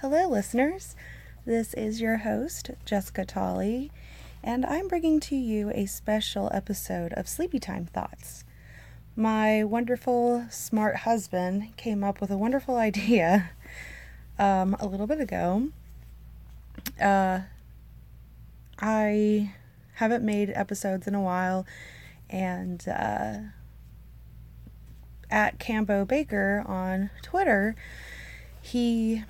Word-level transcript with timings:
Hello, 0.00 0.28
listeners. 0.28 0.94
This 1.44 1.74
is 1.74 2.00
your 2.00 2.18
host, 2.18 2.70
Jessica 2.84 3.24
Tolley, 3.24 3.90
and 4.44 4.64
I'm 4.64 4.86
bringing 4.86 5.18
to 5.18 5.34
you 5.34 5.70
a 5.70 5.86
special 5.86 6.48
episode 6.54 7.12
of 7.14 7.26
Sleepy 7.26 7.58
Time 7.58 7.84
Thoughts. 7.84 8.44
My 9.16 9.64
wonderful, 9.64 10.46
smart 10.50 10.98
husband 10.98 11.76
came 11.76 12.04
up 12.04 12.20
with 12.20 12.30
a 12.30 12.36
wonderful 12.38 12.76
idea 12.76 13.50
um, 14.38 14.76
a 14.78 14.86
little 14.86 15.08
bit 15.08 15.18
ago. 15.18 15.70
Uh, 17.02 17.40
I 18.78 19.52
haven't 19.94 20.22
made 20.22 20.52
episodes 20.54 21.08
in 21.08 21.16
a 21.16 21.20
while, 21.20 21.66
and 22.30 22.86
uh, 22.86 23.38
at 25.28 25.58
Cambo 25.58 26.06
Baker 26.06 26.62
on 26.68 27.10
Twitter, 27.20 27.74
he 28.62 29.24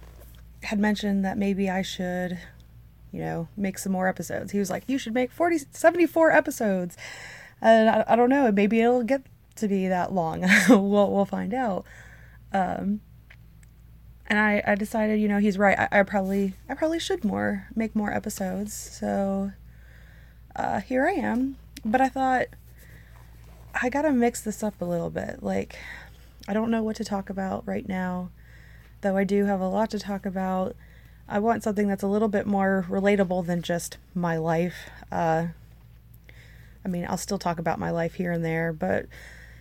had 0.64 0.78
mentioned 0.78 1.24
that 1.24 1.38
maybe 1.38 1.70
I 1.70 1.82
should, 1.82 2.38
you 3.12 3.20
know, 3.20 3.48
make 3.56 3.78
some 3.78 3.92
more 3.92 4.08
episodes. 4.08 4.52
He 4.52 4.58
was 4.58 4.70
like, 4.70 4.84
you 4.86 4.98
should 4.98 5.14
make 5.14 5.30
40, 5.30 5.58
74 5.70 6.32
episodes. 6.32 6.96
And 7.60 7.88
I, 7.88 8.04
I 8.08 8.16
don't 8.16 8.30
know, 8.30 8.50
maybe 8.52 8.80
it'll 8.80 9.02
get 9.02 9.22
to 9.56 9.68
be 9.68 9.88
that 9.88 10.12
long. 10.12 10.44
we'll, 10.68 11.12
we'll 11.12 11.24
find 11.24 11.54
out. 11.54 11.84
Um, 12.52 13.00
and 14.26 14.38
I, 14.38 14.62
I 14.66 14.74
decided, 14.74 15.20
you 15.20 15.28
know, 15.28 15.38
he's 15.38 15.58
right. 15.58 15.78
I, 15.78 16.00
I 16.00 16.02
probably, 16.02 16.54
I 16.68 16.74
probably 16.74 16.98
should 16.98 17.24
more, 17.24 17.66
make 17.74 17.96
more 17.96 18.12
episodes. 18.12 18.74
So, 18.74 19.52
uh, 20.54 20.80
here 20.80 21.06
I 21.06 21.12
am. 21.12 21.56
But 21.84 22.00
I 22.00 22.08
thought, 22.08 22.46
I 23.80 23.88
gotta 23.88 24.10
mix 24.12 24.40
this 24.40 24.62
up 24.62 24.80
a 24.80 24.84
little 24.84 25.10
bit. 25.10 25.42
Like, 25.42 25.78
I 26.46 26.52
don't 26.52 26.70
know 26.70 26.82
what 26.82 26.96
to 26.96 27.04
talk 27.04 27.30
about 27.30 27.66
right 27.66 27.88
now 27.88 28.30
though 29.00 29.16
I 29.16 29.24
do 29.24 29.44
have 29.44 29.60
a 29.60 29.68
lot 29.68 29.90
to 29.90 29.98
talk 29.98 30.26
about. 30.26 30.76
I 31.28 31.38
want 31.38 31.62
something 31.62 31.88
that's 31.88 32.02
a 32.02 32.08
little 32.08 32.28
bit 32.28 32.46
more 32.46 32.86
relatable 32.88 33.46
than 33.46 33.62
just 33.62 33.98
my 34.14 34.36
life. 34.36 34.88
Uh, 35.12 35.48
I 36.84 36.88
mean, 36.88 37.06
I'll 37.08 37.18
still 37.18 37.38
talk 37.38 37.58
about 37.58 37.78
my 37.78 37.90
life 37.90 38.14
here 38.14 38.32
and 38.32 38.44
there, 38.44 38.72
but 38.72 39.06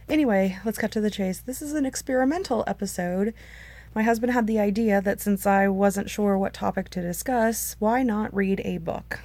anyway, 0.08 0.58
let's 0.64 0.78
cut 0.78 0.92
to 0.92 1.02
the 1.02 1.12
chase. 1.12 1.40
This 1.40 1.62
is 1.62 1.74
an 1.74 1.86
experimental 1.86 2.64
episode. 2.68 3.34
My 3.94 4.04
husband 4.04 4.32
had 4.32 4.48
the 4.48 4.60
idea 4.60 5.02
that 5.02 5.20
since 5.20 5.46
I 5.46 5.68
wasn't 5.68 6.10
sure 6.10 6.38
what 6.38 6.54
topic 6.54 6.90
to 6.92 7.02
discuss, 7.02 7.76
why 7.80 8.04
not 8.04 8.34
read 8.34 8.62
a 8.64 8.78
book? 8.78 9.20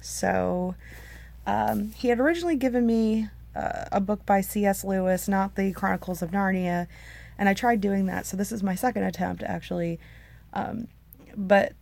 So, 0.00 0.74
um, 1.46 1.92
he 1.96 2.08
had 2.08 2.20
originally 2.20 2.56
given 2.56 2.86
me 2.86 3.28
uh, 3.56 3.86
a 3.90 4.00
book 4.00 4.24
by 4.24 4.40
C.S. 4.40 4.84
Lewis, 4.84 5.26
not 5.26 5.56
the 5.56 5.72
Chronicles 5.72 6.22
of 6.22 6.30
Narnia, 6.30 6.86
and 7.40 7.48
I 7.48 7.54
tried 7.54 7.80
doing 7.80 8.04
that. 8.06 8.26
So 8.26 8.36
this 8.36 8.52
is 8.52 8.62
my 8.62 8.74
second 8.74 9.02
attempt 9.02 9.42
actually. 9.42 9.98
Um, 10.52 10.88
but 11.34 11.72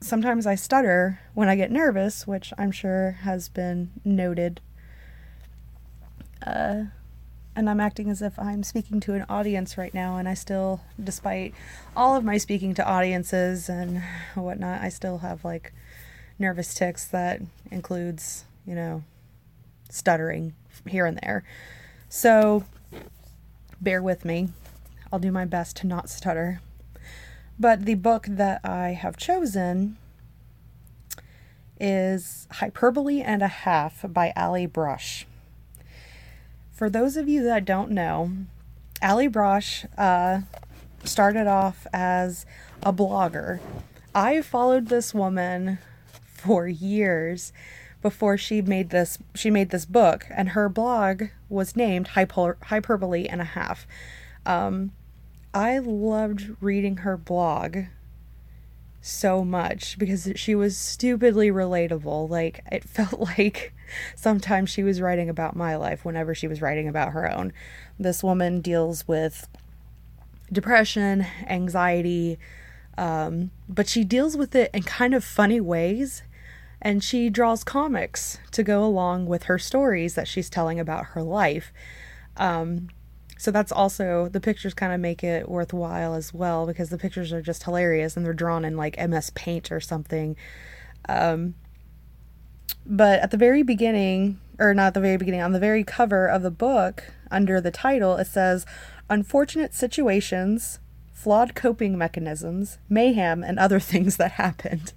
sometimes 0.00 0.46
I 0.46 0.54
stutter 0.54 1.20
when 1.34 1.48
I 1.48 1.56
get 1.56 1.72
nervous, 1.72 2.24
which 2.26 2.52
I'm 2.56 2.70
sure 2.70 3.18
has 3.22 3.48
been 3.48 3.90
noted. 4.04 4.60
Uh, 6.46 6.84
and 7.56 7.68
I'm 7.68 7.80
acting 7.80 8.08
as 8.08 8.22
if 8.22 8.38
I'm 8.38 8.62
speaking 8.62 9.00
to 9.00 9.14
an 9.14 9.26
audience 9.28 9.76
right 9.76 9.92
now, 9.92 10.16
and 10.16 10.28
I 10.28 10.34
still, 10.34 10.82
despite 11.02 11.52
all 11.96 12.14
of 12.14 12.22
my 12.24 12.38
speaking 12.38 12.72
to 12.74 12.88
audiences 12.88 13.68
and 13.68 14.00
whatnot, 14.36 14.80
I 14.80 14.88
still 14.88 15.18
have 15.18 15.44
like 15.44 15.72
nervous 16.38 16.72
tics 16.74 17.04
that 17.06 17.40
includes, 17.72 18.44
you 18.64 18.76
know, 18.76 19.02
stuttering 19.90 20.54
here 20.86 21.06
and 21.06 21.18
there. 21.20 21.42
So 22.08 22.64
bear 23.80 24.00
with 24.00 24.24
me. 24.24 24.50
I'll 25.12 25.18
do 25.18 25.32
my 25.32 25.44
best 25.44 25.76
to 25.78 25.86
not 25.86 26.10
stutter. 26.10 26.60
But 27.58 27.84
the 27.84 27.94
book 27.94 28.26
that 28.28 28.60
I 28.64 28.90
have 28.90 29.16
chosen 29.16 29.96
is 31.80 32.46
Hyperbole 32.52 33.20
and 33.20 33.42
a 33.42 33.48
Half 33.48 34.04
by 34.12 34.32
Allie 34.36 34.68
Brosh. 34.68 35.24
For 36.70 36.88
those 36.90 37.16
of 37.16 37.28
you 37.28 37.42
that 37.44 37.64
don't 37.64 37.90
know, 37.90 38.32
Allie 39.00 39.28
Brosh 39.28 39.86
uh, 39.96 40.42
started 41.04 41.46
off 41.46 41.86
as 41.92 42.46
a 42.82 42.92
blogger. 42.92 43.60
I 44.14 44.42
followed 44.42 44.88
this 44.88 45.14
woman 45.14 45.78
for 46.06 46.68
years 46.68 47.52
before 48.00 48.36
she 48.36 48.62
made 48.62 48.90
this 48.90 49.18
she 49.34 49.50
made 49.50 49.70
this 49.70 49.84
book 49.84 50.26
and 50.30 50.50
her 50.50 50.68
blog 50.68 51.24
was 51.48 51.74
named 51.74 52.08
Hyper, 52.08 52.56
hyperbole 52.62 53.26
and 53.26 53.40
a 53.40 53.44
half 53.44 53.88
um, 54.46 54.92
I 55.58 55.78
loved 55.78 56.54
reading 56.60 56.98
her 56.98 57.16
blog 57.16 57.78
so 59.00 59.44
much 59.44 59.98
because 59.98 60.30
she 60.36 60.54
was 60.54 60.76
stupidly 60.76 61.50
relatable. 61.50 62.30
Like, 62.30 62.62
it 62.70 62.84
felt 62.88 63.18
like 63.18 63.74
sometimes 64.14 64.70
she 64.70 64.84
was 64.84 65.00
writing 65.00 65.28
about 65.28 65.56
my 65.56 65.74
life 65.74 66.04
whenever 66.04 66.32
she 66.32 66.46
was 66.46 66.62
writing 66.62 66.86
about 66.86 67.10
her 67.10 67.28
own. 67.28 67.52
This 67.98 68.22
woman 68.22 68.60
deals 68.60 69.08
with 69.08 69.48
depression, 70.52 71.26
anxiety, 71.48 72.38
um, 72.96 73.50
but 73.68 73.88
she 73.88 74.04
deals 74.04 74.36
with 74.36 74.54
it 74.54 74.70
in 74.72 74.84
kind 74.84 75.12
of 75.12 75.24
funny 75.24 75.60
ways. 75.60 76.22
And 76.80 77.02
she 77.02 77.30
draws 77.30 77.64
comics 77.64 78.38
to 78.52 78.62
go 78.62 78.84
along 78.84 79.26
with 79.26 79.44
her 79.44 79.58
stories 79.58 80.14
that 80.14 80.28
she's 80.28 80.48
telling 80.48 80.78
about 80.78 81.06
her 81.06 81.22
life. 81.24 81.72
Um, 82.36 82.90
so 83.38 83.52
that's 83.52 83.70
also 83.70 84.28
the 84.28 84.40
pictures 84.40 84.74
kind 84.74 84.92
of 84.92 84.98
make 84.98 85.22
it 85.22 85.48
worthwhile 85.48 86.14
as 86.14 86.34
well 86.34 86.66
because 86.66 86.90
the 86.90 86.98
pictures 86.98 87.32
are 87.32 87.40
just 87.40 87.62
hilarious 87.62 88.16
and 88.16 88.26
they're 88.26 88.34
drawn 88.34 88.64
in 88.64 88.76
like 88.76 88.98
MS 88.98 89.30
Paint 89.30 89.70
or 89.70 89.78
something. 89.78 90.36
Um, 91.08 91.54
but 92.84 93.20
at 93.20 93.30
the 93.30 93.36
very 93.36 93.62
beginning, 93.62 94.40
or 94.58 94.74
not 94.74 94.92
the 94.92 95.00
very 95.00 95.16
beginning, 95.16 95.40
on 95.40 95.52
the 95.52 95.60
very 95.60 95.84
cover 95.84 96.26
of 96.26 96.42
the 96.42 96.50
book, 96.50 97.12
under 97.30 97.60
the 97.60 97.70
title, 97.70 98.16
it 98.16 98.26
says 98.26 98.66
Unfortunate 99.08 99.72
Situations, 99.72 100.80
Flawed 101.12 101.54
Coping 101.54 101.96
Mechanisms, 101.96 102.78
Mayhem, 102.88 103.44
and 103.44 103.56
Other 103.56 103.78
Things 103.80 104.16
That 104.16 104.32
Happened. 104.32 104.92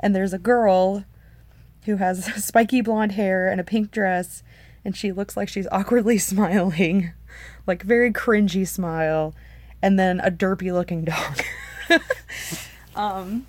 And 0.00 0.14
there's 0.14 0.32
a 0.32 0.38
girl 0.38 1.04
who 1.84 1.96
has 1.96 2.24
spiky 2.44 2.80
blonde 2.80 3.12
hair 3.12 3.48
and 3.48 3.60
a 3.60 3.64
pink 3.64 3.92
dress, 3.92 4.42
and 4.84 4.96
she 4.96 5.12
looks 5.12 5.36
like 5.36 5.48
she's 5.48 5.68
awkwardly 5.72 6.18
smiling 6.18 7.12
like 7.66 7.82
very 7.82 8.12
cringy 8.12 8.66
smile, 8.66 9.34
and 9.82 9.98
then 9.98 10.20
a 10.20 10.30
derpy 10.30 10.72
looking 10.72 11.04
dog. 11.04 11.42
um, 12.96 13.46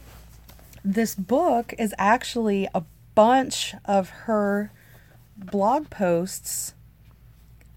this 0.84 1.16
book 1.16 1.74
is 1.78 1.94
actually 1.98 2.68
a 2.74 2.84
bunch 3.16 3.76
of 3.86 4.10
her 4.10 4.72
blog 5.38 5.90
posts, 5.90 6.74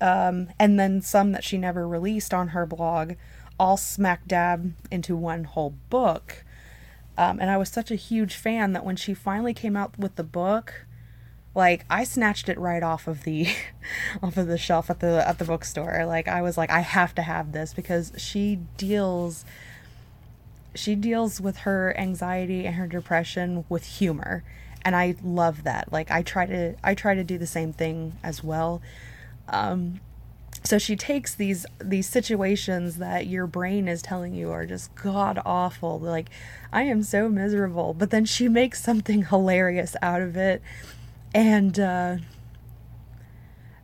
um, 0.01 0.49
and 0.59 0.79
then 0.79 1.01
some 1.01 1.33
that 1.33 1.45
she 1.45 1.59
never 1.59 1.87
released 1.87 2.33
on 2.33 2.49
her 2.49 2.67
blog, 2.67 3.15
all 3.59 3.77
smack 3.77 4.27
dab 4.27 4.73
into 4.91 5.17
one 5.17 5.45
whole 5.45 5.75
book. 5.91 6.45
Um, 7.19 7.39
and 7.39 7.51
I 7.51 7.59
was 7.59 7.69
such 7.69 7.91
a 7.91 7.97
huge 7.97 8.35
fan 8.35 8.73
that 8.73 8.85
when 8.85 8.97
she 8.97 9.13
finally 9.13 9.53
came 9.53 9.77
out 9.77 9.99
with 9.99 10.17
the 10.17 10.25
book, 10.25 10.87
like 11.55 11.85
I 11.91 12.05
snatched 12.05 12.49
it 12.49 12.59
right 12.59 12.83
off 12.83 13.09
of 13.09 13.25
the 13.25 13.49
off 14.23 14.37
of 14.37 14.47
the 14.47 14.59
shelf 14.59 14.91
at 14.91 15.01
the 15.01 15.27
at 15.27 15.39
the 15.39 15.45
bookstore. 15.45 16.05
Like 16.07 16.29
I 16.29 16.43
was 16.43 16.57
like 16.57 16.71
I 16.71 16.81
have 16.81 17.15
to 17.17 17.23
have 17.23 17.53
this 17.53 17.75
because 17.75 18.13
she 18.17 18.61
deals 18.77 19.45
she 20.75 20.95
deals 20.95 21.41
with 21.41 21.59
her 21.59 21.97
anxiety 21.99 22.67
and 22.67 22.77
her 22.77 22.87
depression 22.87 23.65
with 23.69 23.85
humor 23.85 24.45
and 24.85 24.95
I 24.95 25.17
love 25.23 25.65
that. 25.65 25.93
Like 25.93 26.11
I 26.11 26.23
try 26.23 26.47
to 26.47 26.77
I 26.85 26.95
try 26.95 27.15
to 27.15 27.25
do 27.25 27.39
the 27.39 27.47
same 27.47 27.73
thing 27.73 28.15
as 28.23 28.45
well. 28.45 28.81
Um 29.49 30.01
so 30.63 30.79
she 30.79 30.95
takes 30.95 31.35
these 31.35 31.67
these 31.81 32.07
situations 32.07 32.99
that 32.99 33.27
your 33.27 33.47
brain 33.47 33.89
is 33.89 34.03
telling 34.03 34.35
you 34.35 34.51
are 34.51 34.67
just 34.67 34.95
god 34.95 35.41
awful 35.47 35.99
like 35.99 36.29
i 36.73 36.83
am 36.83 37.03
so 37.03 37.31
miserable 37.31 37.95
but 37.95 38.11
then 38.11 38.25
she 38.25 38.49
makes 38.49 38.83
something 38.83 39.25
hilarious 39.31 39.97
out 40.03 40.21
of 40.21 40.37
it 40.37 40.61
and 41.35 41.79
uh, 41.79 42.17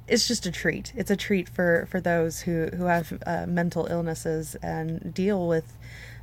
it's 0.09 0.29
just 0.29 0.47
a 0.47 0.53
treat. 0.53 0.93
It's 0.95 1.11
a 1.11 1.17
treat 1.17 1.49
for 1.49 1.87
for 1.91 2.01
those 2.01 2.41
who 2.43 2.69
who 2.77 2.85
have 2.85 3.23
uh, 3.27 3.47
mental 3.47 3.87
illnesses 3.87 4.55
and 4.57 5.13
deal 5.13 5.47
with 5.47 5.77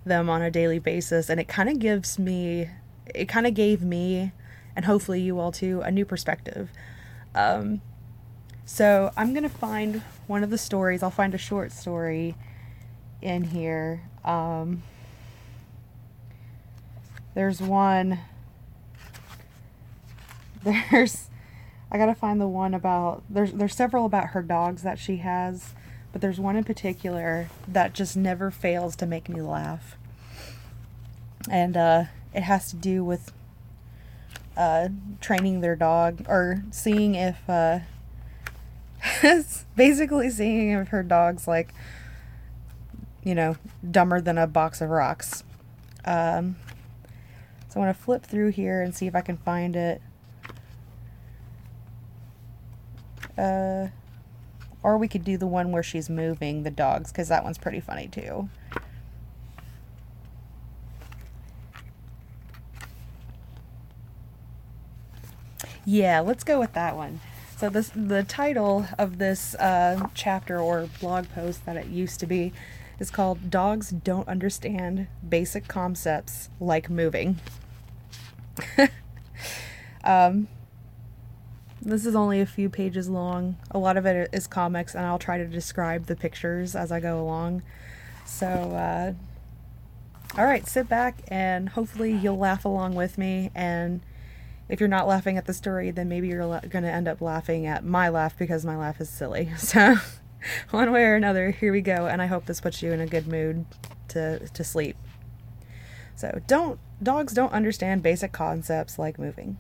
them 0.06 0.30
on 0.30 0.42
a 0.42 0.52
daily 0.52 0.80
basis. 0.80 1.30
And 1.30 1.40
it 1.40 1.48
kind 1.48 1.70
of 1.70 1.80
gives 1.80 2.20
me, 2.20 2.70
it 3.14 3.28
kind 3.28 3.48
of 3.48 3.54
gave 3.54 3.82
me, 3.82 4.32
and 4.76 4.86
hopefully 4.86 5.22
you 5.22 5.40
all 5.40 5.52
too, 5.52 5.82
a 5.82 5.92
new 5.92 6.06
perspective. 6.06 6.70
Um, 7.36 7.82
so 8.66 9.12
I'm 9.18 9.34
gonna 9.34 9.50
find 9.50 10.02
one 10.28 10.44
of 10.44 10.50
the 10.50 10.58
stories. 10.58 11.04
I'll 11.04 11.12
find 11.12 11.34
a 11.34 11.38
short 11.38 11.72
story 11.72 12.36
in 13.22 13.46
here. 13.46 14.02
Um, 14.24 14.84
there's 17.34 17.62
one 17.62 18.20
there's 20.92 21.30
I 21.92 21.98
gotta 21.98 22.16
find 22.16 22.42
the 22.42 22.48
one 22.48 22.74
about 22.74 23.24
there's 23.30 23.54
there's 23.54 23.76
several 23.76 24.06
about 24.06 24.28
her 24.30 24.42
dogs 24.42 24.84
that 24.84 24.98
she 24.98 25.18
has, 25.18 25.74
but 26.12 26.22
there's 26.22 26.40
one 26.40 26.56
in 26.56 26.64
particular 26.64 27.50
that 27.68 27.94
just 27.94 28.18
never 28.18 28.50
fails 28.52 28.96
to 28.98 29.06
make 29.06 29.30
me 29.30 29.42
laugh. 29.42 29.98
and 31.50 31.76
uh, 31.78 32.06
it 32.34 32.44
has 32.44 32.70
to 32.70 32.76
do 32.76 33.04
with 33.04 33.32
uh, 34.58 34.90
training 35.22 35.62
their 35.62 35.76
dog 35.76 36.26
or 36.28 36.64
seeing 36.72 37.16
if 37.16 37.38
uh, 37.50 37.80
basically 39.76 40.30
seeing 40.30 40.72
if 40.72 40.90
her 40.90 41.04
dog's 41.04 41.48
like 41.48 41.74
you 43.24 43.36
know 43.36 43.56
dumber 43.90 44.22
than 44.22 44.38
a 44.38 44.48
box 44.48 44.82
of 44.82 44.90
rocks 44.90 45.44
um, 46.06 46.56
so 47.68 47.80
I 47.80 47.86
want 47.86 47.98
to 47.98 48.04
flip 48.04 48.24
through 48.24 48.50
here 48.50 48.82
and 48.82 48.94
see 48.94 49.08
if 49.08 49.16
I 49.16 49.22
can 49.22 49.38
find 49.38 49.76
it 49.76 50.02
uh, 53.38 53.88
or 54.82 54.98
we 54.98 55.08
could 55.08 55.24
do 55.24 55.38
the 55.38 55.48
one 55.48 55.72
where 55.72 55.84
she's 55.84 56.10
moving 56.10 56.64
the 56.64 56.72
dogs 56.72 57.12
because 57.12 57.30
that 57.30 57.44
one's 57.44 57.58
pretty 57.58 57.80
funny 57.80 58.08
too 58.08 58.50
Yeah, 65.86 66.22
let's 66.22 66.44
go 66.44 66.60
with 66.60 66.74
that 66.74 66.96
one. 66.96 67.20
So 67.58 67.70
this 67.70 67.92
the 67.96 68.24
title 68.24 68.88
of 68.98 69.18
this 69.18 69.54
uh, 69.56 70.08
chapter 70.14 70.60
or 70.60 70.90
blog 71.00 71.28
post 71.30 71.66
that 71.66 71.76
it 71.76 71.88
used 71.88 72.20
to 72.22 72.26
be 72.26 72.54
is 73.00 73.12
called 73.12 73.50
"Dogs 73.50 73.90
Don't 73.90 74.28
Understand 74.28 75.08
Basic 75.28 75.68
Concepts 75.68 76.50
Like 76.60 76.90
Moving." 76.90 77.40
um, 80.04 80.48
this 81.86 82.06
is 82.06 82.16
only 82.16 82.40
a 82.40 82.46
few 82.46 82.70
pages 82.70 83.10
long. 83.10 83.58
A 83.72 83.78
lot 83.78 83.98
of 83.98 84.06
it 84.06 84.30
is 84.32 84.48
comics, 84.48 84.96
and 84.96 85.06
I'll 85.06 85.20
try 85.20 85.38
to 85.38 85.46
describe 85.46 86.06
the 86.06 86.16
pictures 86.16 86.76
as 86.76 86.92
I 86.92 87.00
go 87.00 87.20
along. 87.20 87.64
So, 88.26 88.48
uh, 88.48 89.14
all 90.38 90.46
right, 90.46 90.66
sit 90.68 90.90
back 90.90 91.22
and 91.28 91.70
hopefully 91.70 92.12
you'll 92.12 92.38
laugh 92.38 92.66
along 92.66 92.96
with 92.96 93.18
me 93.18 93.52
and 93.54 94.02
if 94.70 94.80
you're 94.80 94.90
not 94.90 95.08
laughing 95.08 95.38
at 95.38 95.46
the 95.46 95.54
story, 95.54 95.92
then 95.92 96.08
maybe 96.08 96.28
you're 96.30 96.46
la- 96.46 96.62
going 96.62 96.84
to 96.84 96.92
end 96.92 97.08
up 97.08 97.22
laughing 97.22 97.66
at 97.66 97.84
my 97.84 98.10
laugh 98.10 98.38
because 98.38 98.66
my 98.66 98.78
laugh 98.78 99.00
is 99.02 99.10
silly. 99.10 99.52
So, 99.58 99.96
one 100.72 100.92
way 100.92 101.04
or 101.04 101.16
another, 101.16 101.52
here 101.52 101.72
we 101.72 101.80
go, 101.80 102.08
and 102.08 102.22
I 102.22 102.26
hope 102.26 102.48
this 102.48 102.60
puts 102.60 102.82
you 102.82 102.92
in 102.92 103.00
a 103.00 103.08
good 103.08 103.28
mood 103.28 103.66
to 104.10 104.40
to 104.40 104.64
sleep. 104.64 104.98
So, 106.16 106.42
don't 106.48 106.80
dogs 107.02 107.34
don't 107.34 107.54
understand 107.54 108.04
basic 108.04 108.32
concepts 108.32 109.00
like 109.00 109.18
moving. 109.18 109.58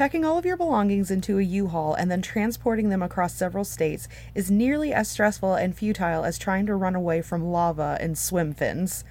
Packing 0.00 0.24
all 0.24 0.38
of 0.38 0.46
your 0.46 0.56
belongings 0.56 1.10
into 1.10 1.38
a 1.38 1.42
U-Haul 1.42 1.92
and 1.92 2.10
then 2.10 2.22
transporting 2.22 2.88
them 2.88 3.02
across 3.02 3.34
several 3.34 3.64
states 3.64 4.08
is 4.34 4.50
nearly 4.50 4.94
as 4.94 5.10
stressful 5.10 5.56
and 5.56 5.76
futile 5.76 6.24
as 6.24 6.38
trying 6.38 6.64
to 6.64 6.74
run 6.74 6.94
away 6.94 7.20
from 7.20 7.52
lava 7.52 7.98
in 8.00 8.14
swim 8.14 8.54
fins. 8.54 9.04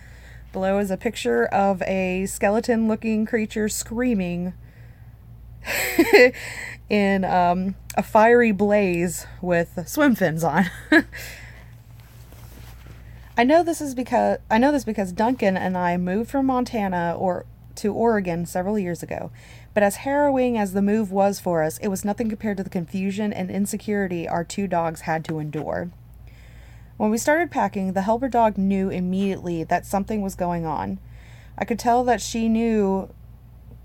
Below 0.52 0.80
is 0.80 0.90
a 0.90 0.98
picture 0.98 1.46
of 1.46 1.84
a 1.84 2.26
skeleton 2.26 2.88
looking 2.88 3.28
creature 3.28 3.70
screaming 3.70 4.56
in 6.90 7.24
um, 7.24 7.76
a 7.96 8.02
fiery 8.02 8.52
blaze 8.52 9.28
with 9.44 9.88
swim 9.88 10.16
fins 10.16 10.44
on. 10.44 10.72
I 13.38 13.44
know 13.44 13.62
this 13.62 13.80
is 13.80 13.94
because 13.94 14.40
I 14.50 14.58
know 14.58 14.72
this 14.72 14.86
because 14.86 15.12
Duncan 15.12 15.56
and 15.56 15.78
I 15.78 15.98
moved 15.98 16.32
from 16.32 16.48
Montana 16.48 17.16
or 17.16 17.46
to 17.80 17.94
Oregon 17.94 18.46
several 18.46 18.78
years 18.78 19.02
ago. 19.02 19.32
But 19.74 19.84
as 19.84 19.98
harrowing 19.98 20.58
as 20.58 20.74
the 20.74 20.82
move 20.82 21.12
was 21.12 21.40
for 21.40 21.64
us, 21.64 21.78
it 21.78 21.88
was 21.88 22.04
nothing 22.04 22.30
compared 22.30 22.58
to 22.58 22.64
the 22.64 22.70
confusion 22.70 23.32
and 23.32 23.52
insecurity 23.52 24.28
our 24.28 24.44
two 24.44 24.68
dogs 24.68 25.02
had 25.02 25.24
to 25.26 25.40
endure. 25.40 25.92
When 26.98 27.12
we 27.12 27.18
started 27.18 27.52
packing, 27.52 27.94
the 27.94 28.02
helper 28.02 28.28
dog 28.28 28.58
knew 28.58 28.90
immediately 28.90 29.64
that 29.64 29.86
something 29.86 30.22
was 30.22 30.36
going 30.36 30.66
on. 30.66 31.00
I 31.58 31.66
could 31.66 31.80
tell 31.80 32.04
that 32.04 32.22
she 32.22 32.50
knew 32.50 33.10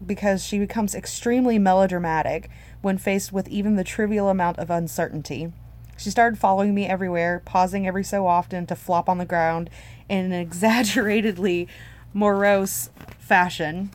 because 0.04 0.44
she 0.44 0.58
becomes 0.58 0.94
extremely 0.94 1.58
melodramatic 1.58 2.50
when 2.82 2.98
faced 2.98 3.32
with 3.32 3.48
even 3.48 3.76
the 3.76 3.84
trivial 3.84 4.28
amount 4.28 4.58
of 4.58 4.70
uncertainty. 4.70 5.52
She 5.96 6.10
started 6.10 6.38
following 6.38 6.74
me 6.74 6.86
everywhere, 6.86 7.40
pausing 7.44 7.86
every 7.86 8.04
so 8.04 8.26
often 8.26 8.66
to 8.66 8.76
flop 8.76 9.08
on 9.08 9.18
the 9.18 9.24
ground 9.24 9.70
in 10.08 10.18
an 10.18 10.32
exaggeratedly 10.32 11.68
morose 12.12 12.90
fashion. 13.18 13.90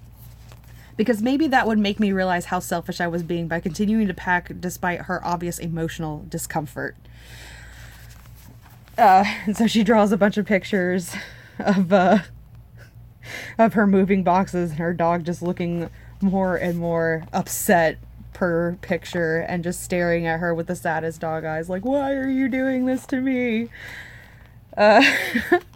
Because 0.99 1.21
maybe 1.21 1.47
that 1.47 1.65
would 1.65 1.79
make 1.79 1.97
me 1.97 2.11
realize 2.11 2.43
how 2.43 2.59
selfish 2.59 2.99
I 2.99 3.07
was 3.07 3.23
being 3.23 3.47
by 3.47 3.61
continuing 3.61 4.07
to 4.07 4.13
pack 4.13 4.51
despite 4.59 5.03
her 5.03 5.25
obvious 5.25 5.57
emotional 5.57 6.25
discomfort. 6.27 6.97
Uh, 8.97 9.23
and 9.45 9.55
so 9.55 9.65
she 9.65 9.81
draws 9.85 10.11
a 10.11 10.17
bunch 10.17 10.35
of 10.35 10.45
pictures 10.45 11.15
of 11.57 11.93
uh, 11.93 12.17
of 13.57 13.75
her 13.75 13.87
moving 13.87 14.23
boxes 14.23 14.71
and 14.71 14.79
her 14.79 14.93
dog 14.93 15.23
just 15.23 15.41
looking 15.41 15.89
more 16.19 16.57
and 16.57 16.77
more 16.77 17.23
upset 17.31 17.97
per 18.33 18.77
picture 18.81 19.37
and 19.37 19.63
just 19.63 19.81
staring 19.81 20.27
at 20.27 20.41
her 20.41 20.53
with 20.53 20.67
the 20.67 20.75
saddest 20.75 21.21
dog 21.21 21.45
eyes 21.45 21.69
like 21.69 21.85
why 21.85 22.11
are 22.11 22.27
you 22.27 22.49
doing 22.49 22.85
this 22.85 23.05
to 23.05 23.21
me 23.21 23.69
uh, 24.75 25.01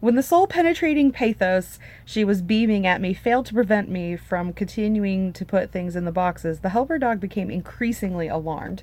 when 0.00 0.14
the 0.14 0.22
soul 0.22 0.46
penetrating 0.46 1.10
pathos 1.10 1.78
she 2.04 2.24
was 2.24 2.42
beaming 2.42 2.86
at 2.86 3.00
me 3.00 3.14
failed 3.14 3.46
to 3.46 3.54
prevent 3.54 3.88
me 3.88 4.16
from 4.16 4.52
continuing 4.52 5.32
to 5.32 5.44
put 5.44 5.70
things 5.70 5.96
in 5.96 6.04
the 6.04 6.12
boxes 6.12 6.60
the 6.60 6.70
helper 6.70 6.98
dog 6.98 7.20
became 7.20 7.50
increasingly 7.50 8.28
alarmed 8.28 8.82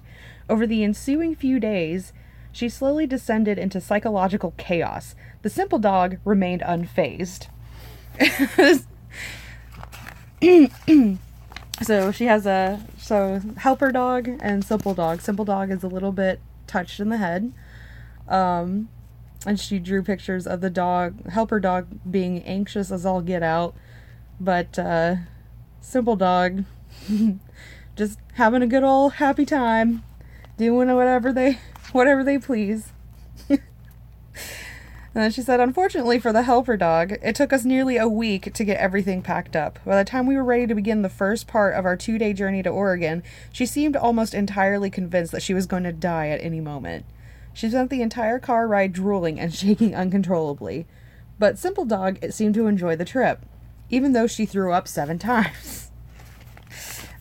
over 0.50 0.66
the 0.66 0.84
ensuing 0.84 1.36
few 1.36 1.60
days 1.60 2.14
she 2.52 2.70
slowly 2.70 3.08
descended 3.08 3.58
into 3.58 3.82
psychological 3.82 4.54
chaos 4.58 5.16
the 5.44 5.50
simple 5.50 5.78
dog 5.78 6.18
remained 6.24 6.62
unfazed. 6.62 7.48
so 11.82 12.12
she 12.12 12.26
has 12.26 12.46
a 12.46 12.82
so 12.98 13.42
helper 13.58 13.92
dog 13.92 14.30
and 14.42 14.64
simple 14.64 14.94
dog. 14.94 15.20
Simple 15.20 15.44
dog 15.44 15.70
is 15.70 15.84
a 15.84 15.88
little 15.88 16.14
bit 16.14 16.40
touched 16.66 17.02
in 17.02 17.10
the 17.10 17.18
head. 17.18 17.52
Um, 18.30 18.88
and 19.46 19.60
she 19.60 19.80
drew 19.80 20.04
pictures 20.04 20.48
of 20.48 20.62
the 20.62 20.70
dog, 20.70 21.30
helper 21.30 21.60
dog, 21.60 21.88
being 22.10 22.42
anxious 22.44 22.92
as 22.92 23.06
all 23.06 23.22
get 23.22 23.44
out, 23.44 23.76
but 24.40 24.78
uh, 24.80 25.16
simple 25.82 26.16
dog 26.16 26.66
just 27.96 28.20
having 28.34 28.62
a 28.62 28.68
good 28.68 28.84
old 28.84 29.14
happy 29.14 29.46
time, 29.46 30.04
doing 30.58 30.94
whatever 30.94 31.32
they 31.32 31.60
whatever 31.92 32.24
they 32.24 32.38
please. 32.38 32.92
And 35.16 35.34
she 35.34 35.42
said, 35.42 35.60
Unfortunately 35.60 36.20
for 36.20 36.34
the 36.34 36.44
helper 36.44 36.76
dog, 36.76 37.14
it 37.22 37.36
took 37.36 37.54
us 37.54 37.66
nearly 37.66 37.98
a 37.98 38.08
week 38.08 38.52
to 38.54 38.64
get 38.64 38.78
everything 38.78 39.22
packed 39.22 39.56
up. 39.56 39.78
By 39.86 39.98
the 39.98 40.10
time 40.10 40.26
we 40.26 40.36
were 40.36 40.44
ready 40.44 40.66
to 40.66 40.76
begin 40.76 41.04
the 41.04 41.10
first 41.10 41.46
part 41.46 41.76
of 41.76 41.86
our 41.86 41.96
two 41.96 42.18
day 42.18 42.34
journey 42.34 42.64
to 42.64 42.70
Oregon, 42.70 43.22
she 43.52 43.66
seemed 43.66 43.96
almost 43.96 44.34
entirely 44.34 44.90
convinced 44.90 45.32
that 45.32 45.44
she 45.44 45.54
was 45.54 45.68
going 45.68 45.84
to 45.84 45.94
die 45.94 46.30
at 46.30 46.42
any 46.42 46.60
moment. 46.60 47.06
She 47.54 47.70
spent 47.70 47.90
the 47.90 48.02
entire 48.02 48.40
car 48.40 48.68
ride 48.68 48.94
drooling 48.94 49.40
and 49.40 49.54
shaking 49.54 49.96
uncontrollably. 49.96 50.86
But 51.40 51.58
Simple 51.58 51.86
Dog 51.86 52.20
it 52.22 52.34
seemed 52.34 52.56
to 52.56 52.68
enjoy 52.68 52.96
the 52.96 53.06
trip, 53.06 53.46
even 53.90 54.14
though 54.14 54.28
she 54.28 54.46
threw 54.46 54.72
up 54.72 54.88
seven 54.88 55.20
times. 55.20 55.92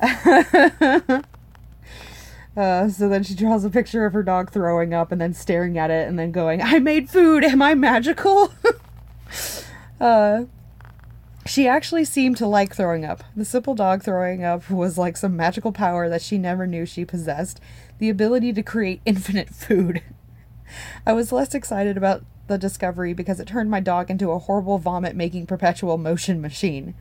Uh, 2.56 2.88
so 2.88 3.08
then 3.08 3.22
she 3.22 3.34
draws 3.34 3.64
a 3.64 3.70
picture 3.70 4.04
of 4.04 4.12
her 4.12 4.22
dog 4.22 4.50
throwing 4.50 4.92
up 4.92 5.10
and 5.10 5.20
then 5.20 5.32
staring 5.32 5.78
at 5.78 5.90
it 5.90 6.06
and 6.06 6.18
then 6.18 6.30
going, 6.30 6.60
I 6.60 6.78
made 6.78 7.08
food, 7.08 7.44
am 7.44 7.62
I 7.62 7.74
magical? 7.74 8.52
uh, 10.00 10.44
she 11.46 11.66
actually 11.66 12.04
seemed 12.04 12.36
to 12.36 12.46
like 12.46 12.74
throwing 12.74 13.04
up. 13.04 13.24
The 13.34 13.44
simple 13.44 13.74
dog 13.74 14.02
throwing 14.02 14.44
up 14.44 14.70
was 14.70 14.98
like 14.98 15.16
some 15.16 15.34
magical 15.34 15.72
power 15.72 16.08
that 16.10 16.22
she 16.22 16.36
never 16.36 16.66
knew 16.66 16.84
she 16.84 17.04
possessed 17.04 17.58
the 17.98 18.10
ability 18.10 18.52
to 18.52 18.62
create 18.62 19.00
infinite 19.06 19.48
food. 19.48 20.02
I 21.06 21.12
was 21.12 21.32
less 21.32 21.54
excited 21.54 21.96
about 21.96 22.24
the 22.48 22.58
discovery 22.58 23.14
because 23.14 23.40
it 23.40 23.46
turned 23.46 23.70
my 23.70 23.80
dog 23.80 24.10
into 24.10 24.30
a 24.30 24.38
horrible 24.38 24.78
vomit 24.78 25.16
making 25.16 25.46
perpetual 25.46 25.98
motion 25.98 26.40
machine. 26.40 26.94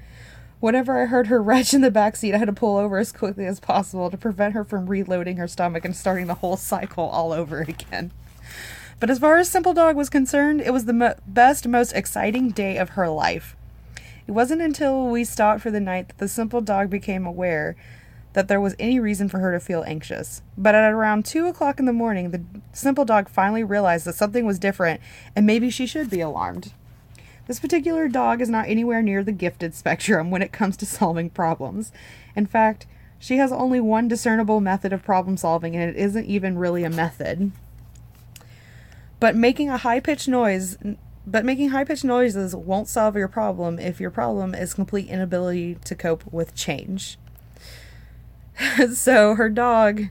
Whenever 0.60 1.02
I 1.02 1.06
heard 1.06 1.28
her 1.28 1.42
retch 1.44 1.74
in 1.74 1.82
the 1.82 1.92
back 1.92 2.16
seat, 2.16 2.34
I 2.34 2.38
had 2.38 2.46
to 2.46 2.54
pull 2.54 2.78
over 2.78 2.98
as 2.98 3.12
quickly 3.12 3.46
as 3.46 3.60
possible 3.60 4.10
to 4.10 4.18
prevent 4.18 4.54
her 4.54 4.64
from 4.64 4.88
reloading 4.88 5.38
her 5.38 5.48
stomach 5.48 5.84
and 5.86 5.96
starting 5.96 6.28
the 6.28 6.36
whole 6.36 6.58
cycle 6.58 7.06
all 7.06 7.34
over 7.34 7.62
again. 7.68 8.12
But 9.00 9.10
as 9.10 9.18
far 9.18 9.38
as 9.38 9.50
Simple 9.50 9.74
Dog 9.74 9.96
was 9.96 10.10
concerned, 10.10 10.62
it 10.62 10.72
was 10.72 10.86
the 10.86 10.94
mo- 10.94 11.16
best, 11.26 11.68
most 11.68 11.94
exciting 11.94 12.52
day 12.52 12.78
of 12.78 12.90
her 12.92 13.10
life. 13.10 13.56
It 14.28 14.32
wasn't 14.32 14.62
until 14.62 15.08
we 15.08 15.24
stopped 15.24 15.62
for 15.62 15.72
the 15.72 15.80
night 15.80 16.10
that 16.10 16.18
the 16.20 16.28
Simple 16.28 16.62
Dog 16.62 16.92
became 16.92 17.26
aware 17.26 17.76
that 18.34 18.48
there 18.48 18.62
was 18.62 18.76
any 18.80 19.00
reason 19.00 19.28
for 19.28 19.40
her 19.40 19.52
to 19.52 19.60
feel 19.60 19.84
anxious. 19.86 20.42
But 20.58 20.76
at 20.76 20.92
around 20.92 21.26
2 21.26 21.48
o'clock 21.48 21.80
in 21.80 21.86
the 21.86 21.94
morning, 21.94 22.32
the 22.32 22.42
Simple 22.74 23.06
Dog 23.06 23.30
finally 23.30 23.64
realized 23.64 24.06
that 24.06 24.16
something 24.16 24.46
was 24.46 24.60
different 24.60 25.02
and 25.36 25.46
maybe 25.46 25.70
she 25.70 25.86
should 25.86 26.10
be 26.10 26.22
alarmed. 26.22 26.74
This 27.48 27.60
particular 27.60 28.08
dog 28.08 28.40
is 28.40 28.50
not 28.50 28.70
anywhere 28.70 29.02
near 29.02 29.24
the 29.24 29.32
gifted 29.32 29.74
spectrum 29.74 30.32
when 30.32 30.42
it 30.42 30.54
comes 30.54 30.78
to 30.78 30.86
solving 30.86 31.30
problems. 31.30 31.92
In 32.36 32.46
fact, 32.46 32.88
she 33.20 33.38
has 33.38 33.52
only 33.52 33.80
one 33.80 34.08
discernible 34.08 34.62
method 34.62 34.94
of 34.94 35.04
problem 35.04 35.38
solving, 35.38 35.76
and 35.76 35.84
it 35.84 35.96
isn't 35.96 36.26
even 36.26 36.58
really 36.58 36.84
a 36.84 36.90
method. 36.90 37.52
But 39.20 39.36
making 39.36 39.70
a 39.70 39.78
high 39.78 40.00
pitched 40.00 40.28
noise 40.28 40.78
but 41.26 41.46
making 41.46 41.70
high 41.70 41.84
pitched 41.84 42.04
noises 42.04 42.56
won't 42.56 42.88
solve 42.88 43.16
your 43.16 43.28
problem 43.28 43.78
if 43.78 44.00
your 44.00 44.10
problem 44.10 44.56
is 44.56 44.74
complete 44.74 45.08
inability 45.08 45.76
to 45.86 45.96
cope 45.96 46.24
with 46.32 46.56
change. 46.56 47.18
so 48.94 49.36
her 49.36 49.50
dog 49.50 50.06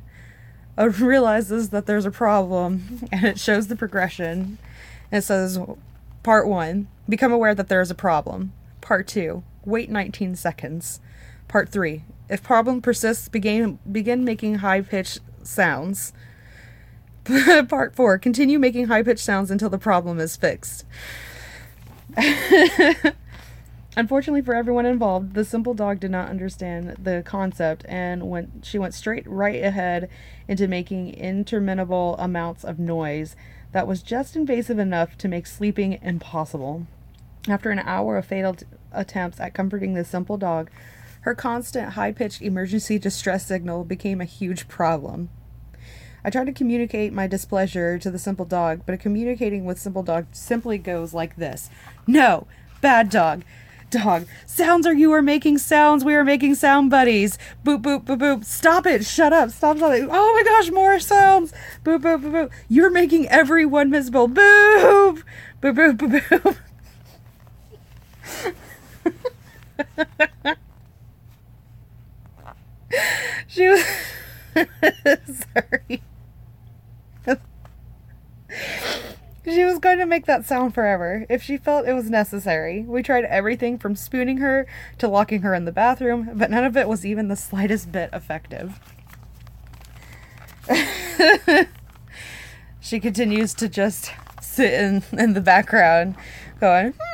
uh, 0.78 0.88
realizes 0.88 1.71
that 1.71 1.87
there's 1.87 2.07
a 2.07 2.11
problem 2.11 3.07
and 3.12 3.25
it 3.25 3.38
shows 3.38 3.69
the 3.69 3.76
progression. 3.76 4.59
It 5.12 5.23
says, 5.23 5.59
Part 6.23 6.47
1 6.47 6.88
Become 7.09 7.33
aware 7.33 7.54
that 7.54 7.69
there 7.69 7.80
is 7.80 7.90
a 7.90 7.95
problem. 7.95 8.52
Part 8.80 9.09
2 9.09 9.42
Wait 9.64 9.90
19 9.90 10.37
seconds. 10.37 11.00
Part 11.49 11.69
3 11.69 12.04
If 12.28 12.42
problem 12.42 12.80
persists, 12.80 13.28
begin, 13.28 13.78
begin 13.90 14.25
making 14.25 14.57
high 14.57 14.80
pitched 14.80 15.21
sounds. 15.42 16.12
Part 17.69 17.95
4 17.95 18.19
Continue 18.19 18.59
making 18.59 18.87
high 18.87 19.02
pitched 19.02 19.25
sounds 19.25 19.50
until 19.50 19.71
the 19.71 19.78
problem 19.78 20.19
is 20.19 20.37
fixed. 20.37 20.85
Unfortunately 23.97 24.40
for 24.40 24.54
everyone 24.54 24.87
involved, 24.87 25.35
the 25.35 25.44
simple 25.44 25.75
dog 25.75 25.99
did 25.99 26.12
not 26.12 26.28
understand 26.28 26.97
the 27.02 27.23
concept 27.25 27.85
and 27.88 28.28
went 28.30 28.64
she 28.64 28.78
went 28.78 28.94
straight 28.94 29.26
right 29.26 29.62
ahead 29.62 30.09
into 30.47 30.68
making 30.68 31.12
interminable 31.14 32.16
amounts 32.18 32.64
of 32.64 32.78
noise 32.78 33.35
that 33.73 33.88
was 33.88 34.02
just 34.02 34.37
invasive 34.37 34.78
enough 34.78 35.18
to 35.18 35.28
make 35.28 35.47
sleeping 35.47 35.99
impossible. 36.02 36.87
After 37.49 37.70
an 37.70 37.80
hour 37.80 38.16
of 38.16 38.26
fatal 38.26 38.54
t- 38.54 38.66
attempts 38.92 39.40
at 39.40 39.54
comforting 39.54 39.94
the 39.94 40.04
simple 40.04 40.37
dog, 40.37 40.70
her 41.23 41.35
constant 41.35 41.94
high 41.94 42.12
pitched 42.12 42.42
emergency 42.42 42.99
distress 42.99 43.47
signal 43.47 43.85
became 43.85 44.20
a 44.20 44.25
huge 44.25 44.68
problem. 44.68 45.30
I 46.25 46.30
tried 46.30 46.47
to 46.47 46.52
communicate 46.52 47.12
my 47.12 47.26
displeasure 47.26 47.99
to 47.99 48.11
the 48.11 48.18
simple 48.18 48.44
dog, 48.44 48.82
but 48.87 49.00
communicating 49.00 49.64
with 49.64 49.80
simple 49.80 50.02
dog 50.02 50.26
simply 50.32 50.78
goes 50.78 51.12
like 51.12 51.37
this 51.37 51.70
No, 52.06 52.47
bad 52.80 53.11
dog. 53.11 53.42
Dog, 53.90 54.26
sounds 54.47 54.87
are 54.87 54.94
you 54.94 55.11
are 55.12 55.23
making 55.23 55.59
sounds. 55.59 56.04
We 56.04 56.14
are 56.14 56.23
making 56.23 56.54
sound 56.54 56.90
buddies. 56.90 57.37
Boop, 57.64 57.82
boop, 57.82 58.04
boop, 58.04 58.18
boop. 58.18 58.44
Stop 58.44 58.87
it. 58.87 59.04
Shut 59.04 59.32
up. 59.32 59.50
Stop, 59.50 59.78
stop 59.78 59.92
it. 59.92 60.06
Oh 60.09 60.32
my 60.32 60.42
gosh, 60.44 60.70
more 60.70 61.00
sounds. 61.00 61.52
Boop, 61.85 62.02
boop, 62.02 62.23
boop, 62.23 62.30
boop. 62.30 62.50
You're 62.68 62.90
making 62.90 63.28
everyone 63.28 63.90
miserable. 63.90 64.28
Boop, 64.28 65.25
boop, 65.61 65.97
boop, 65.97 65.97
boop, 65.99 66.23
boop. 66.28 66.56
she 73.49 73.68
was. 73.68 73.85
Sorry. 75.54 76.02
She 79.44 79.64
was 79.64 79.78
going 79.78 79.99
to 79.99 80.06
make 80.21 80.27
that 80.27 80.45
sound 80.45 80.75
forever 80.75 81.25
if 81.31 81.43
she 81.43 81.57
felt 81.57 81.89
it 81.89 81.95
was 81.95 82.11
necessary. 82.11 82.83
We 82.83 83.03
tried 83.03 83.25
everything 83.25 83.79
from 83.79 83.97
spooning 83.97 84.37
her 84.37 84.67
to 84.99 85.09
locking 85.09 85.41
her 85.41 85.55
in 85.55 85.65
the 85.65 85.73
bathroom, 85.73 86.29
but 86.35 86.50
none 86.50 86.62
of 86.62 86.77
it 86.77 86.87
was 86.87 87.07
even 87.07 87.29
the 87.29 87.37
slightest 87.37 87.91
bit 87.91 88.11
effective. 88.12 88.79
she 92.81 93.00
continues 93.00 93.55
to 93.55 93.67
just 93.67 94.12
sit 94.43 94.75
in, 94.75 95.03
in 95.12 95.33
the 95.33 95.41
background 95.41 96.17
going, 96.61 96.93
hmm. 96.93 97.10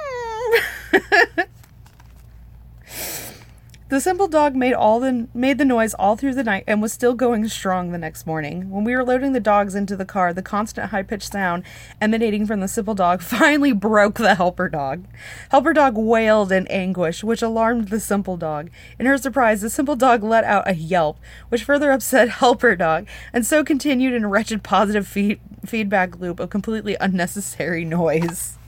The 3.97 4.03
simple 4.03 4.29
dog 4.29 4.55
made 4.55 4.75
all 4.75 5.00
the 5.00 5.26
made 5.33 5.57
the 5.57 5.65
noise 5.65 5.95
all 5.95 6.17
through 6.17 6.35
the 6.35 6.45
night 6.45 6.65
and 6.67 6.83
was 6.83 6.93
still 6.93 7.15
going 7.15 7.49
strong 7.49 7.93
the 7.93 7.97
next 7.97 8.26
morning. 8.26 8.69
When 8.69 8.85
we 8.85 8.95
were 8.95 9.03
loading 9.03 9.33
the 9.33 9.41
dogs 9.41 9.75
into 9.75 9.97
the 9.97 10.05
car, 10.05 10.35
the 10.35 10.43
constant 10.43 10.91
high-pitched 10.91 11.33
sound 11.33 11.62
emanating 11.99 12.45
from 12.45 12.61
the 12.61 12.69
simple 12.69 12.95
dog 12.95 13.23
finally 13.23 13.73
broke 13.73 14.17
the 14.17 14.35
helper 14.35 14.69
dog. 14.69 15.07
Helper 15.50 15.73
dog 15.73 15.97
wailed 15.97 16.53
in 16.53 16.67
anguish, 16.67 17.25
which 17.25 17.41
alarmed 17.41 17.88
the 17.88 17.99
simple 17.99 18.37
dog. 18.37 18.69
In 18.99 19.07
her 19.07 19.17
surprise, 19.17 19.62
the 19.62 19.71
simple 19.71 19.97
dog 19.97 20.23
let 20.23 20.45
out 20.45 20.69
a 20.69 20.75
yelp, 20.75 21.19
which 21.49 21.65
further 21.65 21.91
upset 21.91 22.29
helper 22.45 22.76
dog, 22.76 23.07
and 23.33 23.47
so 23.47 23.65
continued 23.65 24.12
in 24.12 24.25
a 24.25 24.29
wretched 24.29 24.62
positive 24.62 25.07
feed- 25.07 25.41
feedback 25.65 26.21
loop 26.21 26.38
of 26.38 26.50
completely 26.50 26.99
unnecessary 27.00 27.83
noise. 27.87 28.59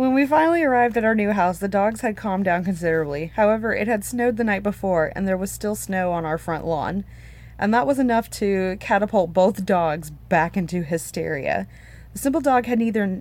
When 0.00 0.14
we 0.14 0.24
finally 0.24 0.62
arrived 0.62 0.96
at 0.96 1.04
our 1.04 1.14
new 1.14 1.32
house, 1.32 1.58
the 1.58 1.68
dogs 1.68 2.00
had 2.00 2.16
calmed 2.16 2.46
down 2.46 2.64
considerably. 2.64 3.32
However, 3.36 3.74
it 3.74 3.86
had 3.86 4.02
snowed 4.02 4.38
the 4.38 4.44
night 4.44 4.62
before, 4.62 5.12
and 5.14 5.28
there 5.28 5.36
was 5.36 5.52
still 5.52 5.74
snow 5.74 6.10
on 6.12 6.24
our 6.24 6.38
front 6.38 6.64
lawn. 6.64 7.04
And 7.58 7.74
that 7.74 7.86
was 7.86 7.98
enough 7.98 8.30
to 8.30 8.78
catapult 8.80 9.34
both 9.34 9.66
dogs 9.66 10.08
back 10.08 10.56
into 10.56 10.84
hysteria. 10.84 11.68
The 12.14 12.18
simple 12.18 12.40
dog 12.40 12.64
had 12.64 12.80
either 12.80 13.20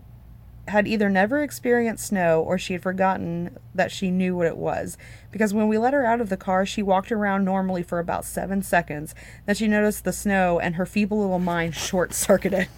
had 0.69 0.88
either 0.88 1.09
never 1.09 1.43
experienced 1.43 2.07
snow 2.07 2.41
or 2.41 2.57
she 2.57 2.71
had 2.71 2.81
forgotten 2.81 3.57
that 3.75 3.91
she 3.91 4.09
knew 4.09 4.38
what 4.38 4.48
it 4.48 4.55
was. 4.55 4.98
Because 5.33 5.53
when 5.53 5.67
we 5.67 5.77
let 5.77 5.93
her 5.93 6.05
out 6.05 6.21
of 6.21 6.29
the 6.29 6.38
car, 6.38 6.65
she 6.65 6.81
walked 6.81 7.12
around 7.12 7.43
normally 7.43 7.83
for 7.83 8.00
about 8.00 8.24
seven 8.24 8.62
seconds. 8.62 9.13
Then 9.45 9.55
she 9.55 9.67
noticed 9.67 10.05
the 10.05 10.13
snow 10.13 10.59
and 10.59 10.75
her 10.75 10.86
feeble 10.86 11.19
little 11.19 11.39
mind 11.39 11.75
short 11.75 12.13
circuited. 12.13 12.69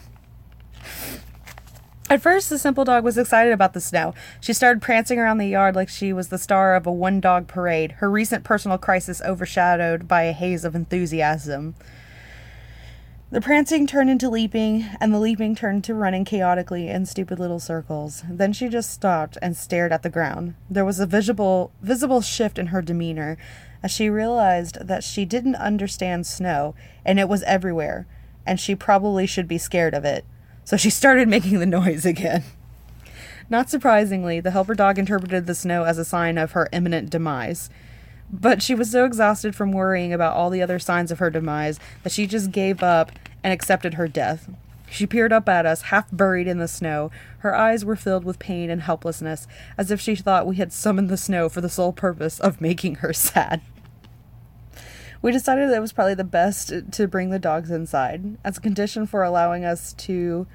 At 2.11 2.21
first, 2.21 2.49
the 2.49 2.59
simple 2.59 2.83
dog 2.83 3.05
was 3.05 3.17
excited 3.17 3.53
about 3.53 3.71
the 3.71 3.79
snow. 3.79 4.13
She 4.41 4.51
started 4.51 4.81
prancing 4.81 5.17
around 5.17 5.37
the 5.37 5.47
yard 5.47 5.77
like 5.77 5.87
she 5.87 6.11
was 6.11 6.27
the 6.27 6.37
star 6.37 6.75
of 6.75 6.85
a 6.85 6.91
one 6.91 7.21
dog 7.21 7.47
parade, 7.47 7.93
her 7.99 8.11
recent 8.11 8.43
personal 8.43 8.77
crisis 8.77 9.21
overshadowed 9.21 10.09
by 10.09 10.23
a 10.23 10.33
haze 10.33 10.65
of 10.65 10.75
enthusiasm. 10.75 11.73
The 13.29 13.39
prancing 13.39 13.87
turned 13.87 14.09
into 14.09 14.29
leaping, 14.29 14.87
and 14.99 15.13
the 15.13 15.19
leaping 15.19 15.55
turned 15.55 15.85
to 15.85 15.93
running 15.93 16.25
chaotically 16.25 16.89
in 16.89 17.05
stupid 17.05 17.39
little 17.39 17.61
circles. 17.61 18.25
Then 18.29 18.51
she 18.51 18.67
just 18.67 18.91
stopped 18.91 19.37
and 19.41 19.55
stared 19.55 19.93
at 19.93 20.03
the 20.03 20.09
ground. 20.09 20.55
There 20.69 20.83
was 20.83 20.99
a 20.99 21.05
visible 21.05 21.71
visible 21.81 22.19
shift 22.19 22.59
in 22.59 22.67
her 22.67 22.81
demeanor 22.81 23.37
as 23.81 23.91
she 23.91 24.09
realized 24.09 24.85
that 24.85 25.05
she 25.05 25.23
didn't 25.23 25.55
understand 25.55 26.27
snow, 26.27 26.75
and 27.05 27.21
it 27.21 27.29
was 27.29 27.41
everywhere, 27.43 28.05
and 28.45 28.59
she 28.59 28.75
probably 28.75 29.25
should 29.25 29.47
be 29.47 29.57
scared 29.57 29.93
of 29.93 30.03
it 30.03 30.25
so 30.63 30.77
she 30.77 30.89
started 30.89 31.27
making 31.27 31.59
the 31.59 31.65
noise 31.65 32.05
again. 32.05 32.43
Not 33.49 33.69
surprisingly, 33.69 34.39
the 34.39 34.51
helper 34.51 34.75
dog 34.75 34.97
interpreted 34.97 35.45
the 35.45 35.55
snow 35.55 35.83
as 35.83 35.97
a 35.97 36.05
sign 36.05 36.37
of 36.37 36.53
her 36.53 36.69
imminent 36.71 37.09
demise. 37.09 37.69
But 38.31 38.63
she 38.63 38.73
was 38.73 38.89
so 38.89 39.03
exhausted 39.03 39.55
from 39.55 39.73
worrying 39.73 40.13
about 40.13 40.35
all 40.35 40.49
the 40.49 40.61
other 40.61 40.79
signs 40.79 41.11
of 41.11 41.19
her 41.19 41.29
demise 41.29 41.79
that 42.03 42.13
she 42.13 42.27
just 42.27 42.51
gave 42.51 42.81
up 42.81 43.11
and 43.43 43.51
accepted 43.51 43.95
her 43.95 44.07
death. 44.07 44.49
She 44.89 45.05
peered 45.05 45.33
up 45.33 45.49
at 45.49 45.65
us, 45.65 45.83
half 45.83 46.07
buried 46.11 46.47
in 46.47 46.59
the 46.59 46.67
snow. 46.67 47.11
Her 47.39 47.55
eyes 47.55 47.83
were 47.83 47.95
filled 47.95 48.23
with 48.23 48.39
pain 48.39 48.69
and 48.69 48.81
helplessness, 48.81 49.47
as 49.77 49.91
if 49.91 49.99
she 49.99 50.15
thought 50.15 50.47
we 50.47 50.57
had 50.57 50.73
summoned 50.73 51.09
the 51.09 51.17
snow 51.17 51.49
for 51.49 51.61
the 51.61 51.69
sole 51.69 51.93
purpose 51.93 52.39
of 52.39 52.61
making 52.61 52.95
her 52.95 53.13
sad. 53.13 53.61
We 55.21 55.31
decided 55.31 55.69
that 55.69 55.77
it 55.77 55.81
was 55.81 55.93
probably 55.93 56.15
the 56.15 56.23
best 56.23 56.73
to 56.91 57.07
bring 57.07 57.29
the 57.29 57.39
dogs 57.39 57.69
inside. 57.69 58.37
As 58.43 58.57
a 58.57 58.61
condition 58.61 59.05
for 59.05 59.23
allowing 59.23 59.63
us 59.63 59.93
to 59.93 60.47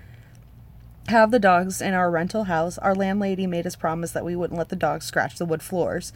have 1.07 1.31
the 1.31 1.39
dogs 1.39 1.81
in 1.81 1.95
our 1.95 2.11
rental 2.11 2.45
house, 2.45 2.77
our 2.79 2.95
landlady 2.95 3.47
made 3.47 3.67
us 3.67 3.77
promise 3.77 4.11
that 4.11 4.25
we 4.25 4.35
wouldn't 4.35 4.59
let 4.59 4.71
the 4.71 4.77
dogs 4.77 5.07
scratch 5.07 5.37
the 5.37 5.45
wood 5.45 5.63
floors. 5.63 6.13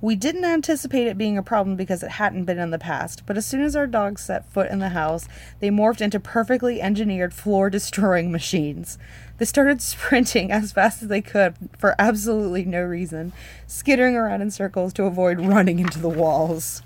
We 0.00 0.14
didn't 0.14 0.44
anticipate 0.44 1.08
it 1.08 1.18
being 1.18 1.36
a 1.36 1.42
problem 1.42 1.74
because 1.74 2.04
it 2.04 2.12
hadn't 2.12 2.44
been 2.44 2.60
in 2.60 2.70
the 2.70 2.78
past, 2.78 3.24
but 3.26 3.36
as 3.36 3.44
soon 3.44 3.62
as 3.62 3.74
our 3.74 3.88
dogs 3.88 4.22
set 4.22 4.48
foot 4.48 4.70
in 4.70 4.78
the 4.78 4.90
house, 4.90 5.26
they 5.58 5.70
morphed 5.70 6.00
into 6.00 6.20
perfectly 6.20 6.80
engineered 6.80 7.34
floor 7.34 7.68
destroying 7.68 8.30
machines. 8.30 8.96
They 9.38 9.44
started 9.44 9.82
sprinting 9.82 10.52
as 10.52 10.70
fast 10.70 11.02
as 11.02 11.08
they 11.08 11.20
could 11.20 11.56
for 11.76 11.96
absolutely 11.98 12.64
no 12.64 12.82
reason, 12.82 13.32
skittering 13.66 14.14
around 14.14 14.40
in 14.40 14.52
circles 14.52 14.92
to 14.92 15.04
avoid 15.04 15.40
running 15.40 15.80
into 15.80 15.98
the 15.98 16.08
walls. 16.08 16.82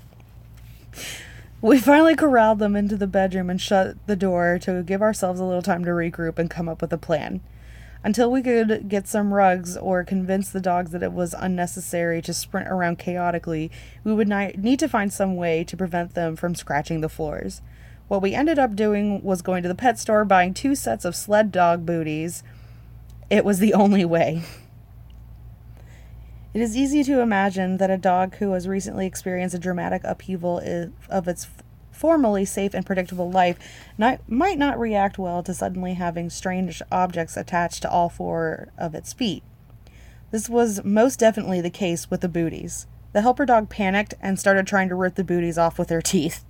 We 1.62 1.78
finally 1.78 2.16
corralled 2.16 2.58
them 2.58 2.74
into 2.74 2.96
the 2.96 3.06
bedroom 3.06 3.48
and 3.48 3.60
shut 3.60 3.94
the 4.08 4.16
door 4.16 4.58
to 4.62 4.82
give 4.82 5.00
ourselves 5.00 5.38
a 5.38 5.44
little 5.44 5.62
time 5.62 5.84
to 5.84 5.92
regroup 5.92 6.36
and 6.40 6.50
come 6.50 6.68
up 6.68 6.82
with 6.82 6.92
a 6.92 6.98
plan. 6.98 7.40
Until 8.02 8.32
we 8.32 8.42
could 8.42 8.88
get 8.88 9.06
some 9.06 9.32
rugs 9.32 9.76
or 9.76 10.02
convince 10.02 10.50
the 10.50 10.60
dogs 10.60 10.90
that 10.90 11.04
it 11.04 11.12
was 11.12 11.36
unnecessary 11.38 12.20
to 12.22 12.34
sprint 12.34 12.66
around 12.66 12.98
chaotically, 12.98 13.70
we 14.02 14.12
would 14.12 14.26
need 14.26 14.80
to 14.80 14.88
find 14.88 15.12
some 15.12 15.36
way 15.36 15.62
to 15.62 15.76
prevent 15.76 16.14
them 16.14 16.34
from 16.34 16.56
scratching 16.56 17.00
the 17.00 17.08
floors. 17.08 17.62
What 18.08 18.22
we 18.22 18.34
ended 18.34 18.58
up 18.58 18.74
doing 18.74 19.22
was 19.22 19.40
going 19.40 19.62
to 19.62 19.68
the 19.68 19.76
pet 19.76 20.00
store, 20.00 20.24
buying 20.24 20.54
two 20.54 20.74
sets 20.74 21.04
of 21.04 21.14
sled 21.14 21.52
dog 21.52 21.86
booties. 21.86 22.42
It 23.30 23.44
was 23.44 23.60
the 23.60 23.72
only 23.72 24.04
way. 24.04 24.42
It 26.54 26.60
is 26.60 26.76
easy 26.76 27.02
to 27.04 27.20
imagine 27.20 27.78
that 27.78 27.90
a 27.90 27.96
dog 27.96 28.36
who 28.36 28.52
has 28.52 28.68
recently 28.68 29.06
experienced 29.06 29.54
a 29.54 29.58
dramatic 29.58 30.02
upheaval 30.04 30.60
of 31.08 31.26
its 31.26 31.48
formerly 31.90 32.44
safe 32.44 32.74
and 32.74 32.84
predictable 32.84 33.30
life 33.30 33.58
not, 33.96 34.20
might 34.28 34.58
not 34.58 34.78
react 34.78 35.18
well 35.18 35.42
to 35.44 35.54
suddenly 35.54 35.94
having 35.94 36.28
strange 36.28 36.82
objects 36.90 37.36
attached 37.36 37.82
to 37.82 37.90
all 37.90 38.10
four 38.10 38.68
of 38.76 38.94
its 38.94 39.12
feet. 39.14 39.42
This 40.30 40.48
was 40.48 40.84
most 40.84 41.18
definitely 41.18 41.60
the 41.60 41.70
case 41.70 42.10
with 42.10 42.20
the 42.20 42.28
booties. 42.28 42.86
The 43.12 43.22
helper 43.22 43.46
dog 43.46 43.70
panicked 43.70 44.14
and 44.20 44.38
started 44.38 44.66
trying 44.66 44.88
to 44.90 44.94
rip 44.94 45.14
the 45.14 45.24
booties 45.24 45.58
off 45.58 45.78
with 45.78 45.90
her 45.90 46.02
teeth. 46.02 46.44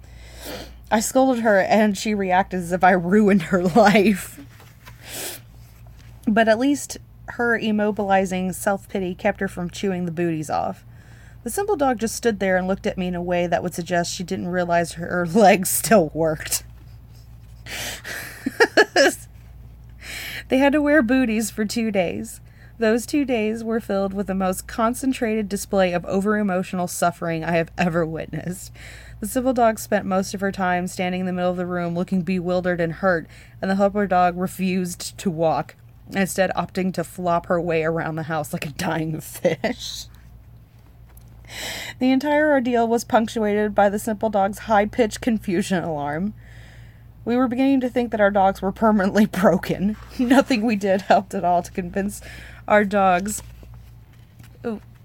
I 0.91 1.01
scolded 1.01 1.43
her 1.43 1.61
and 1.61 1.97
she 1.97 2.15
reacted 2.15 2.61
as 2.61 2.73
if 2.73 2.83
I 2.83 2.93
ruined 2.93 3.43
her 3.43 3.63
life. 3.77 4.41
But 6.27 6.49
at 6.49 6.59
least 6.59 6.99
her 7.29 7.59
immobilizing 7.59 8.55
self 8.55 8.89
pity 8.89 9.15
kept 9.15 9.41
her 9.41 9.49
from 9.49 9.71
chewing 9.71 10.05
the 10.05 10.13
booties 10.13 10.51
off. 10.51 10.85
The 11.45 11.51
simple 11.51 11.77
dog 11.77 11.99
just 11.99 12.15
stood 12.15 12.39
there 12.39 12.57
and 12.57 12.69
looked 12.69 12.87
at 12.87 12.97
me 12.99 13.09
in 13.09 13.15
a 13.15 13.23
way 13.23 13.47
that 13.47 13.63
would 13.63 13.75
suggest 13.75 14.15
she 14.15 14.23
didn't 14.23 14.49
realize 14.49 14.93
her 14.93 15.27
legs 15.35 15.71
still 15.71 16.11
worked. 16.15 16.65
they 20.49 20.59
had 20.59 20.73
to 20.73 20.83
wear 20.83 21.03
booties 21.03 21.51
for 21.51 21.65
two 21.65 21.91
days. 21.91 22.41
Those 22.79 23.07
two 23.07 23.25
days 23.25 23.63
were 23.63 23.81
filled 23.81 24.15
with 24.15 24.27
the 24.27 24.35
most 24.35 24.67
concentrated 24.67 25.49
display 25.49 25.93
of 25.93 26.05
over 26.07 26.37
emotional 26.37 26.89
suffering 26.89 27.45
I 27.45 27.53
have 27.53 27.71
ever 27.79 28.05
witnessed. 28.05 28.73
The 29.21 29.29
simple 29.29 29.53
dog 29.53 29.79
spent 29.79 30.05
most 30.05 30.35
of 30.35 30.41
her 30.41 30.51
time 30.51 30.89
standing 30.89 31.21
in 31.21 31.27
the 31.27 31.33
middle 31.33 31.51
of 31.51 31.57
the 31.57 31.67
room 31.67 31.95
looking 31.95 32.23
bewildered 32.23 32.81
and 32.81 32.95
hurt, 32.95 33.29
and 33.61 33.71
the 33.71 33.77
helper 33.77 34.07
dog 34.07 34.37
refused 34.37 35.17
to 35.19 35.31
walk, 35.31 35.77
instead, 36.11 36.51
opting 36.57 36.93
to 36.95 37.05
flop 37.05 37.47
her 37.47 37.61
way 37.61 37.85
around 37.85 38.17
the 38.17 38.25
house 38.25 38.53
like 38.53 38.67
a 38.67 38.71
dying 38.71 39.21
fish. 39.21 40.07
The 41.99 42.11
entire 42.11 42.51
ordeal 42.51 42.89
was 42.89 43.05
punctuated 43.05 43.75
by 43.75 43.89
the 43.89 43.99
simple 43.99 44.31
dog's 44.31 44.61
high 44.61 44.87
pitched 44.87 45.21
confusion 45.21 45.85
alarm. 45.85 46.35
We 47.25 47.37
were 47.37 47.47
beginning 47.47 47.81
to 47.81 47.89
think 47.89 48.11
that 48.11 48.21
our 48.21 48.31
dogs 48.31 48.63
were 48.63 48.73
permanently 48.73 49.27
broken. 49.41 49.97
Nothing 50.19 50.65
we 50.65 50.77
did 50.77 51.03
helped 51.03 51.35
at 51.35 51.45
all 51.45 51.63
to 51.63 51.71
convince 51.71 52.21
our 52.67 52.85
dogs 52.85 53.43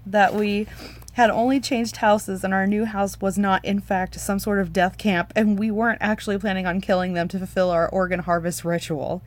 that 0.06 0.34
we 0.34 0.66
had 1.12 1.30
only 1.30 1.60
changed 1.60 1.96
houses 1.96 2.44
and 2.44 2.54
our 2.54 2.66
new 2.66 2.84
house 2.84 3.20
was 3.20 3.36
not, 3.36 3.64
in 3.64 3.80
fact, 3.80 4.18
some 4.20 4.38
sort 4.38 4.60
of 4.60 4.72
death 4.72 4.98
camp, 4.98 5.32
and 5.34 5.58
we 5.58 5.70
weren't 5.70 5.98
actually 6.00 6.38
planning 6.38 6.64
on 6.64 6.80
killing 6.80 7.12
them 7.14 7.26
to 7.28 7.38
fulfill 7.38 7.70
our 7.70 7.88
organ 7.88 8.20
harvest 8.20 8.64
ritual. 8.64 9.20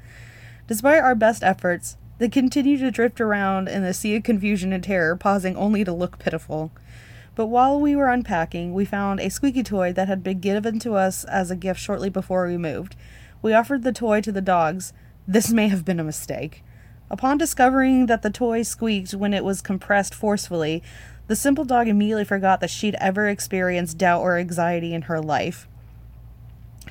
Despite 0.72 1.04
our 1.04 1.16
best 1.16 1.44
efforts, 1.44 1.98
they 2.18 2.30
continued 2.30 2.80
to 2.80 2.92
drift 2.92 3.20
around 3.20 3.68
in 3.68 3.84
the 3.84 3.94
sea 3.94 4.16
of 4.16 4.24
confusion 4.24 4.72
and 4.72 4.82
terror, 4.82 5.18
pausing 5.18 5.58
only 5.58 5.84
to 5.84 5.92
look 5.92 6.18
pitiful. 6.18 6.72
But 7.36 7.48
while 7.48 7.78
we 7.78 7.94
were 7.94 8.08
unpacking, 8.08 8.74
we 8.74 8.86
found 8.86 9.20
a 9.20 9.30
squeaky 9.30 9.64
toy 9.64 9.92
that 9.92 10.08
had 10.08 10.24
been 10.24 10.40
given 10.40 10.80
to 10.80 10.94
us 10.94 11.26
as 11.26 11.52
a 11.52 11.58
gift 11.58 11.82
shortly 11.82 12.10
before 12.10 12.48
we 12.48 12.56
moved. 12.56 12.96
We 13.42 13.54
offered 13.54 13.84
the 13.84 13.92
toy 13.92 14.22
to 14.22 14.32
the 14.32 14.40
dogs. 14.40 14.94
This 15.28 15.52
may 15.52 15.68
have 15.68 15.84
been 15.84 16.00
a 16.00 16.06
mistake. 16.06 16.64
Upon 17.10 17.38
discovering 17.38 18.06
that 18.06 18.22
the 18.22 18.30
toy 18.30 18.64
squeaked 18.64 19.14
when 19.14 19.34
it 19.34 19.44
was 19.44 19.62
compressed 19.62 20.16
forcefully, 20.16 20.82
the 21.28 21.36
simple 21.36 21.66
dog 21.66 21.90
immediately 21.90 22.24
forgot 22.24 22.62
that 22.62 22.70
she'd 22.70 22.96
ever 23.02 23.28
experienced 23.28 23.98
doubt 23.98 24.22
or 24.22 24.38
anxiety 24.38 24.94
in 24.94 25.02
her 25.02 25.20
life. 25.20 25.68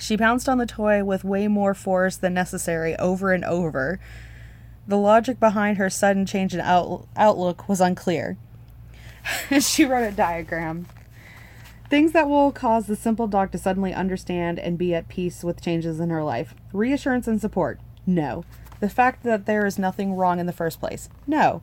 She 0.01 0.17
pounced 0.17 0.49
on 0.49 0.59
the 0.59 0.67
toy 0.67 1.05
with 1.05 1.25
way 1.25 1.47
more 1.47 1.75
force 1.75 2.17
than 2.17 2.33
necessary 2.33 2.97
over 2.97 3.33
and 3.33 3.45
over. 3.45 4.01
The 4.89 4.97
logic 4.97 5.39
behind 5.39 5.77
her 5.77 5.91
sudden 5.91 6.25
change 6.25 6.55
in 6.55 6.61
out- 6.61 7.07
outlook 7.17 7.69
was 7.69 7.83
unclear. 7.83 8.39
she 9.61 9.85
wrote 9.85 10.09
a 10.09 10.11
diagram. 10.11 10.87
Things 11.91 12.13
that 12.13 12.29
will 12.29 12.51
cause 12.51 12.87
the 12.87 12.97
simple 12.97 13.27
dog 13.27 13.53
to 13.53 13.59
suddenly 13.59 13.93
understand 13.93 14.59
and 14.59 14.79
be 14.79 14.95
at 14.95 15.09
peace 15.09 15.45
with 15.45 15.61
changes 15.61 16.01
in 16.01 16.09
her 16.09 16.25
life. 16.25 16.55
Reassurance 16.73 17.29
and 17.29 17.41
support. 17.41 17.79
No. 18.07 18.45
The 18.81 18.89
fact 18.89 19.23
that 19.25 19.45
there 19.45 19.67
is 19.67 19.79
nothing 19.79 20.15
wrong 20.15 20.41
in 20.41 20.47
the 20.47 20.53
first 20.53 20.81
place. 20.81 21.11
No. 21.27 21.61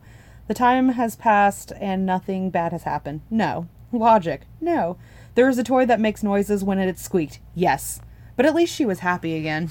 The 0.48 0.53
time 0.53 0.89
has 0.89 1.15
passed 1.15 1.72
and 1.79 2.06
nothing 2.06 2.51
bad 2.51 2.72
has 2.72 2.84
happened. 2.84 3.22
No. 3.32 3.67
Logic. 3.91 4.41
No. 4.62 4.98
There 5.34 5.50
is 5.50 5.58
a 5.58 5.63
toy 5.63 5.88
that 5.88 6.00
makes 6.00 6.22
noises 6.22 6.63
when 6.63 6.77
it 6.77 7.00
squeaked. 7.00 7.39
Yes. 7.56 8.00
But 8.38 8.46
at 8.46 8.56
least 8.56 8.74
she 8.74 8.86
was 8.86 9.00
happy 9.00 9.36
again. 9.36 9.70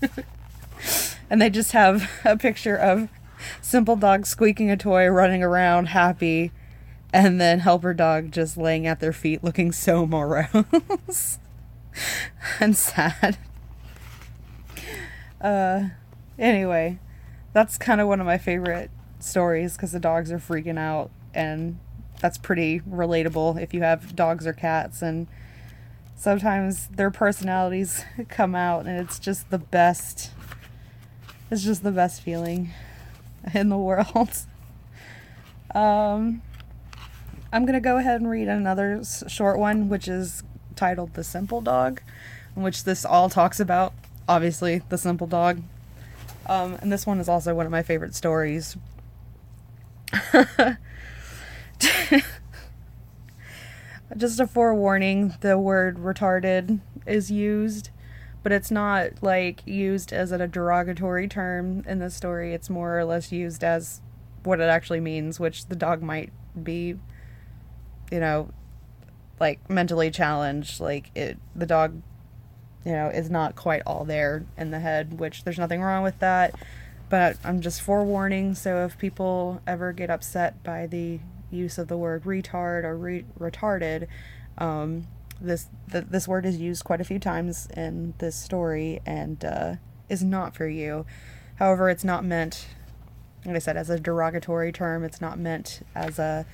and 1.28 1.42
they 1.42 1.50
just 1.50 1.72
have 1.72 2.08
a 2.24 2.36
picture 2.36 2.76
of 2.76 3.08
Simple 3.60 3.96
Dog 3.96 4.24
squeaking 4.24 4.70
a 4.70 4.76
toy, 4.76 5.08
running 5.08 5.42
around 5.42 5.86
happy, 5.86 6.52
and 7.12 7.40
then 7.40 7.58
Helper 7.58 7.94
Dog 7.94 8.30
just 8.30 8.56
laying 8.56 8.86
at 8.86 9.00
their 9.00 9.12
feet 9.12 9.42
looking 9.42 9.72
so 9.72 10.06
morose 10.06 11.38
and 12.60 12.76
sad. 12.76 13.38
Uh, 15.40 15.88
Anyway, 16.38 16.98
that's 17.52 17.78
kind 17.78 18.00
of 18.00 18.08
one 18.08 18.20
of 18.20 18.26
my 18.26 18.38
favorite 18.38 18.90
stories 19.18 19.76
because 19.76 19.92
the 19.92 20.00
dogs 20.00 20.30
are 20.30 20.38
freaking 20.38 20.78
out, 20.78 21.10
and 21.32 21.78
that's 22.20 22.36
pretty 22.36 22.80
relatable 22.80 23.60
if 23.60 23.72
you 23.72 23.82
have 23.82 24.14
dogs 24.14 24.46
or 24.46 24.52
cats. 24.52 25.00
And 25.00 25.26
sometimes 26.16 26.88
their 26.88 27.10
personalities 27.10 28.04
come 28.28 28.54
out, 28.54 28.86
and 28.86 28.98
it's 28.98 29.18
just 29.18 29.50
the 29.50 29.58
best. 29.58 30.30
It's 31.50 31.62
just 31.62 31.82
the 31.84 31.92
best 31.92 32.22
feeling 32.22 32.70
in 33.54 33.68
the 33.68 33.78
world. 33.78 34.30
um, 35.74 36.42
I'm 37.52 37.64
gonna 37.64 37.80
go 37.80 37.98
ahead 37.98 38.20
and 38.20 38.28
read 38.28 38.48
another 38.48 39.02
short 39.28 39.58
one, 39.58 39.88
which 39.88 40.08
is 40.08 40.42
titled 40.74 41.14
"The 41.14 41.22
Simple 41.22 41.60
Dog," 41.60 42.02
in 42.56 42.62
which 42.62 42.84
this 42.84 43.04
all 43.04 43.30
talks 43.30 43.60
about 43.60 43.92
obviously 44.28 44.82
the 44.88 44.98
simple 44.98 45.28
dog 45.28 45.62
um, 46.48 46.78
and 46.80 46.92
this 46.92 47.06
one 47.06 47.18
is 47.20 47.28
also 47.28 47.54
one 47.54 47.66
of 47.66 47.72
my 47.72 47.82
favorite 47.82 48.14
stories. 48.14 48.76
Just 54.14 54.38
a 54.38 54.46
forewarning 54.46 55.34
the 55.40 55.58
word 55.58 55.96
retarded 55.96 56.80
is 57.06 57.30
used, 57.30 57.90
but 58.42 58.52
it's 58.52 58.70
not 58.70 59.22
like 59.22 59.62
used 59.66 60.12
as 60.12 60.30
a 60.30 60.46
derogatory 60.46 61.26
term 61.26 61.82
in 61.86 61.98
the 61.98 62.10
story. 62.10 62.52
It's 62.52 62.70
more 62.70 62.98
or 62.98 63.04
less 63.04 63.32
used 63.32 63.64
as 63.64 64.00
what 64.44 64.60
it 64.60 64.68
actually 64.68 65.00
means, 65.00 65.40
which 65.40 65.66
the 65.66 65.76
dog 65.76 66.02
might 66.02 66.32
be, 66.62 66.96
you 68.12 68.20
know, 68.20 68.50
like 69.40 69.68
mentally 69.68 70.10
challenged. 70.10 70.78
Like 70.78 71.10
it, 71.16 71.38
the 71.54 71.66
dog 71.66 72.02
you 72.86 72.92
know, 72.92 73.08
is 73.08 73.28
not 73.28 73.56
quite 73.56 73.82
all 73.84 74.04
there 74.04 74.46
in 74.56 74.70
the 74.70 74.78
head, 74.78 75.18
which 75.18 75.42
there's 75.42 75.58
nothing 75.58 75.82
wrong 75.82 76.04
with 76.04 76.20
that. 76.20 76.54
But 77.08 77.36
I'm 77.44 77.60
just 77.60 77.82
forewarning, 77.82 78.54
so 78.54 78.84
if 78.84 78.96
people 78.96 79.60
ever 79.66 79.92
get 79.92 80.08
upset 80.08 80.62
by 80.62 80.86
the 80.86 81.18
use 81.50 81.78
of 81.78 81.88
the 81.88 81.96
word 81.96 82.24
retard 82.24 82.84
or 82.84 82.96
re- 82.96 83.24
retarded, 83.38 84.06
um, 84.58 85.06
this 85.40 85.68
th- 85.90 86.06
this 86.10 86.26
word 86.26 86.46
is 86.46 86.56
used 86.58 86.84
quite 86.84 87.00
a 87.00 87.04
few 87.04 87.18
times 87.18 87.66
in 87.76 88.14
this 88.18 88.36
story 88.36 89.00
and 89.04 89.44
uh, 89.44 89.74
is 90.08 90.22
not 90.22 90.54
for 90.54 90.66
you. 90.66 91.04
However, 91.56 91.88
it's 91.90 92.04
not 92.04 92.24
meant, 92.24 92.66
like 93.44 93.56
I 93.56 93.58
said, 93.58 93.76
as 93.76 93.90
a 93.90 93.98
derogatory 93.98 94.72
term. 94.72 95.04
It's 95.04 95.20
not 95.20 95.38
meant 95.38 95.80
as 95.94 96.18
a 96.18 96.46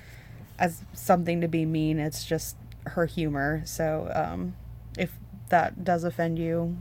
as 0.58 0.84
something 0.92 1.40
to 1.40 1.48
be 1.48 1.64
mean. 1.64 1.98
It's 1.98 2.24
just 2.24 2.56
her 2.86 3.06
humor. 3.06 3.62
So 3.64 4.10
um, 4.14 4.54
if 4.98 5.12
that 5.48 5.84
does 5.84 6.04
offend 6.04 6.38
you, 6.38 6.76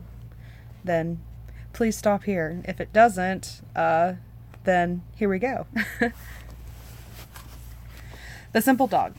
then 0.84 1.22
please 1.74 1.98
stop 1.98 2.24
here. 2.24 2.62
If 2.66 2.80
it 2.82 2.94
doesn't, 2.94 3.62
uh, 3.76 4.14
then 4.64 5.04
here 5.16 5.30
we 5.30 5.40
go. 5.40 5.68
the 8.54 8.62
simple 8.62 8.88
dog. 8.88 9.16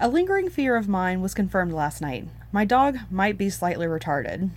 A 0.00 0.08
lingering 0.08 0.50
fear 0.50 0.76
of 0.76 0.88
mine 0.88 1.20
was 1.20 1.34
confirmed 1.34 1.72
last 1.72 2.00
night. 2.00 2.26
My 2.52 2.64
dog 2.64 2.98
might 3.10 3.38
be 3.38 3.48
slightly 3.48 3.86
retarded. 3.86 4.50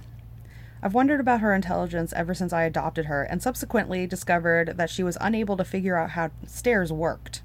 I've 0.82 0.94
wondered 0.94 1.20
about 1.20 1.42
her 1.42 1.54
intelligence 1.54 2.14
ever 2.14 2.34
since 2.34 2.52
I 2.52 2.64
adopted 2.64 3.06
her 3.06 3.24
and 3.24 3.42
subsequently 3.42 4.08
discovered 4.08 4.78
that 4.78 4.90
she 4.90 5.04
was 5.04 5.18
unable 5.22 5.58
to 5.58 5.66
figure 5.66 5.98
out 5.98 6.12
how 6.12 6.32
stairs 6.48 6.92
worked. 6.92 7.42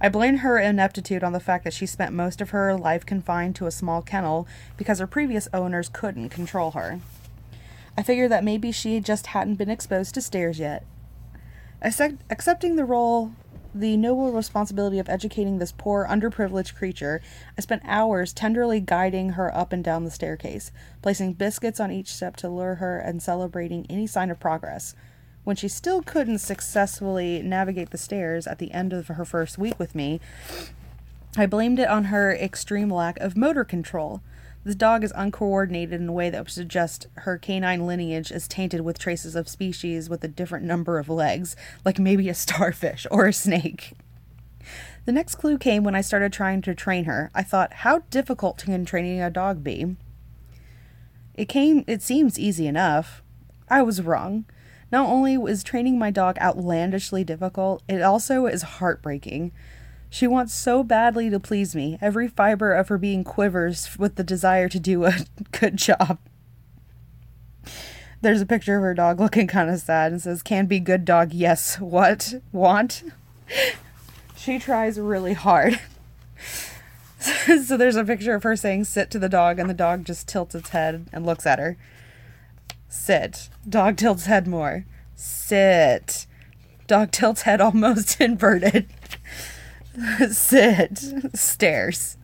I 0.00 0.08
blame 0.08 0.38
her 0.38 0.58
ineptitude 0.58 1.24
on 1.24 1.32
the 1.32 1.40
fact 1.40 1.64
that 1.64 1.72
she 1.72 1.86
spent 1.86 2.12
most 2.12 2.40
of 2.40 2.50
her 2.50 2.76
life 2.76 3.04
confined 3.04 3.56
to 3.56 3.66
a 3.66 3.72
small 3.72 4.00
kennel 4.00 4.46
because 4.76 5.00
her 5.00 5.06
previous 5.08 5.48
owners 5.52 5.88
couldn't 5.88 6.28
control 6.28 6.72
her. 6.72 7.00
I 7.96 8.02
figured 8.04 8.30
that 8.30 8.44
maybe 8.44 8.70
she 8.70 9.00
just 9.00 9.28
hadn't 9.28 9.56
been 9.56 9.70
exposed 9.70 10.14
to 10.14 10.20
stairs 10.20 10.60
yet. 10.60 10.84
Accepting 11.82 12.76
the 12.76 12.84
role, 12.84 13.32
the 13.74 13.96
noble 13.96 14.32
responsibility 14.32 14.98
of 14.98 15.08
educating 15.08 15.58
this 15.58 15.72
poor, 15.72 16.06
underprivileged 16.08 16.74
creature, 16.74 17.20
I 17.56 17.60
spent 17.60 17.82
hours 17.84 18.32
tenderly 18.32 18.80
guiding 18.80 19.30
her 19.30 19.54
up 19.56 19.72
and 19.72 19.84
down 19.84 20.04
the 20.04 20.10
staircase, 20.10 20.72
placing 21.02 21.34
biscuits 21.34 21.80
on 21.80 21.92
each 21.92 22.12
step 22.12 22.36
to 22.36 22.48
lure 22.48 22.76
her 22.76 22.98
and 22.98 23.22
celebrating 23.22 23.86
any 23.88 24.06
sign 24.06 24.30
of 24.30 24.40
progress 24.40 24.94
when 25.48 25.56
she 25.56 25.66
still 25.66 26.02
couldn't 26.02 26.40
successfully 26.40 27.40
navigate 27.40 27.88
the 27.88 27.96
stairs 27.96 28.46
at 28.46 28.58
the 28.58 28.70
end 28.70 28.92
of 28.92 29.08
her 29.08 29.24
first 29.24 29.56
week 29.56 29.78
with 29.78 29.94
me, 29.94 30.20
I 31.38 31.46
blamed 31.46 31.78
it 31.78 31.88
on 31.88 32.04
her 32.04 32.30
extreme 32.34 32.90
lack 32.90 33.18
of 33.18 33.34
motor 33.34 33.64
control. 33.64 34.20
This 34.64 34.74
dog 34.74 35.04
is 35.04 35.12
uncoordinated 35.16 36.00
in 36.00 36.08
a 36.08 36.12
way 36.12 36.30
that 36.30 36.44
would 36.44 36.50
suggest 36.50 37.06
her 37.14 37.38
canine 37.38 37.86
lineage 37.86 38.30
is 38.30 38.48
tainted 38.48 38.82
with 38.82 38.98
traces 38.98 39.34
of 39.34 39.48
species 39.48 40.10
with 40.10 40.22
a 40.24 40.28
different 40.28 40.64
number 40.64 40.98
of 40.98 41.08
legs, 41.08 41.56
like 41.84 41.98
maybe 41.98 42.28
a 42.28 42.34
starfish 42.34 43.06
or 43.10 43.26
a 43.26 43.32
snake. 43.32 43.92
The 45.06 45.12
next 45.12 45.36
clue 45.36 45.56
came 45.56 45.84
when 45.84 45.94
I 45.94 46.02
started 46.02 46.32
trying 46.32 46.60
to 46.62 46.74
train 46.74 47.04
her. 47.04 47.30
I 47.34 47.42
thought, 47.42 47.72
how 47.72 48.00
difficult 48.10 48.58
can 48.58 48.84
training 48.84 49.22
a 49.22 49.30
dog 49.30 49.64
be? 49.64 49.96
It 51.34 51.48
came 51.48 51.84
it 51.86 52.02
seems 52.02 52.38
easy 52.38 52.66
enough. 52.66 53.22
I 53.70 53.80
was 53.82 54.02
wrong. 54.02 54.44
Not 54.90 55.08
only 55.08 55.38
was 55.38 55.62
training 55.62 55.98
my 55.98 56.10
dog 56.10 56.36
outlandishly 56.40 57.22
difficult, 57.24 57.82
it 57.88 58.02
also 58.02 58.46
is 58.46 58.62
heartbreaking. 58.62 59.52
She 60.10 60.26
wants 60.26 60.54
so 60.54 60.82
badly 60.82 61.28
to 61.30 61.38
please 61.38 61.74
me. 61.74 61.98
Every 62.00 62.28
fiber 62.28 62.72
of 62.72 62.88
her 62.88 62.98
being 62.98 63.24
quivers 63.24 63.98
with 63.98 64.14
the 64.14 64.24
desire 64.24 64.68
to 64.68 64.80
do 64.80 65.04
a 65.04 65.14
good 65.52 65.76
job. 65.76 66.18
There's 68.20 68.40
a 68.40 68.46
picture 68.46 68.76
of 68.76 68.82
her 68.82 68.94
dog 68.94 69.20
looking 69.20 69.46
kind 69.46 69.70
of 69.70 69.80
sad 69.80 70.12
and 70.12 70.20
says, 70.20 70.42
Can 70.42 70.66
be 70.66 70.80
good 70.80 71.04
dog, 71.04 71.32
yes. 71.32 71.78
What? 71.78 72.34
Want? 72.52 73.04
she 74.36 74.58
tries 74.58 74.98
really 74.98 75.34
hard. 75.34 75.78
so 77.20 77.76
there's 77.76 77.96
a 77.96 78.04
picture 78.04 78.34
of 78.34 78.42
her 78.42 78.56
saying 78.56 78.84
sit 78.84 79.10
to 79.10 79.18
the 79.18 79.28
dog, 79.28 79.58
and 79.58 79.68
the 79.68 79.74
dog 79.74 80.04
just 80.04 80.26
tilts 80.26 80.54
its 80.54 80.70
head 80.70 81.06
and 81.12 81.26
looks 81.26 81.46
at 81.46 81.58
her. 81.58 81.76
Sit. 82.88 83.50
Dog 83.68 83.96
tilts 83.96 84.24
head 84.26 84.46
more. 84.46 84.84
Sit. 85.14 86.26
Dog 86.86 87.10
tilts 87.10 87.42
head 87.42 87.60
almost 87.60 88.20
inverted. 88.20 88.88
Sit. 90.30 90.98
Stares. 91.34 92.16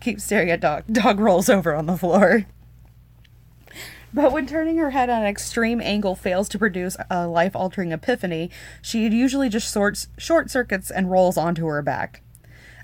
Keep 0.00 0.20
staring 0.20 0.50
at 0.50 0.60
dog. 0.60 0.84
Dog 0.90 1.20
rolls 1.20 1.48
over 1.48 1.74
on 1.74 1.86
the 1.86 1.96
floor. 1.96 2.46
But 4.12 4.32
when 4.32 4.46
turning 4.46 4.78
her 4.78 4.90
head 4.90 5.10
at 5.10 5.22
an 5.22 5.28
extreme 5.28 5.80
angle 5.82 6.14
fails 6.14 6.48
to 6.50 6.58
produce 6.58 6.96
a 7.10 7.26
life 7.26 7.54
altering 7.54 7.92
epiphany, 7.92 8.50
she 8.80 9.06
usually 9.06 9.50
just 9.50 9.70
sorts, 9.70 10.08
short 10.16 10.50
circuits 10.50 10.90
and 10.90 11.10
rolls 11.10 11.36
onto 11.36 11.66
her 11.66 11.82
back. 11.82 12.22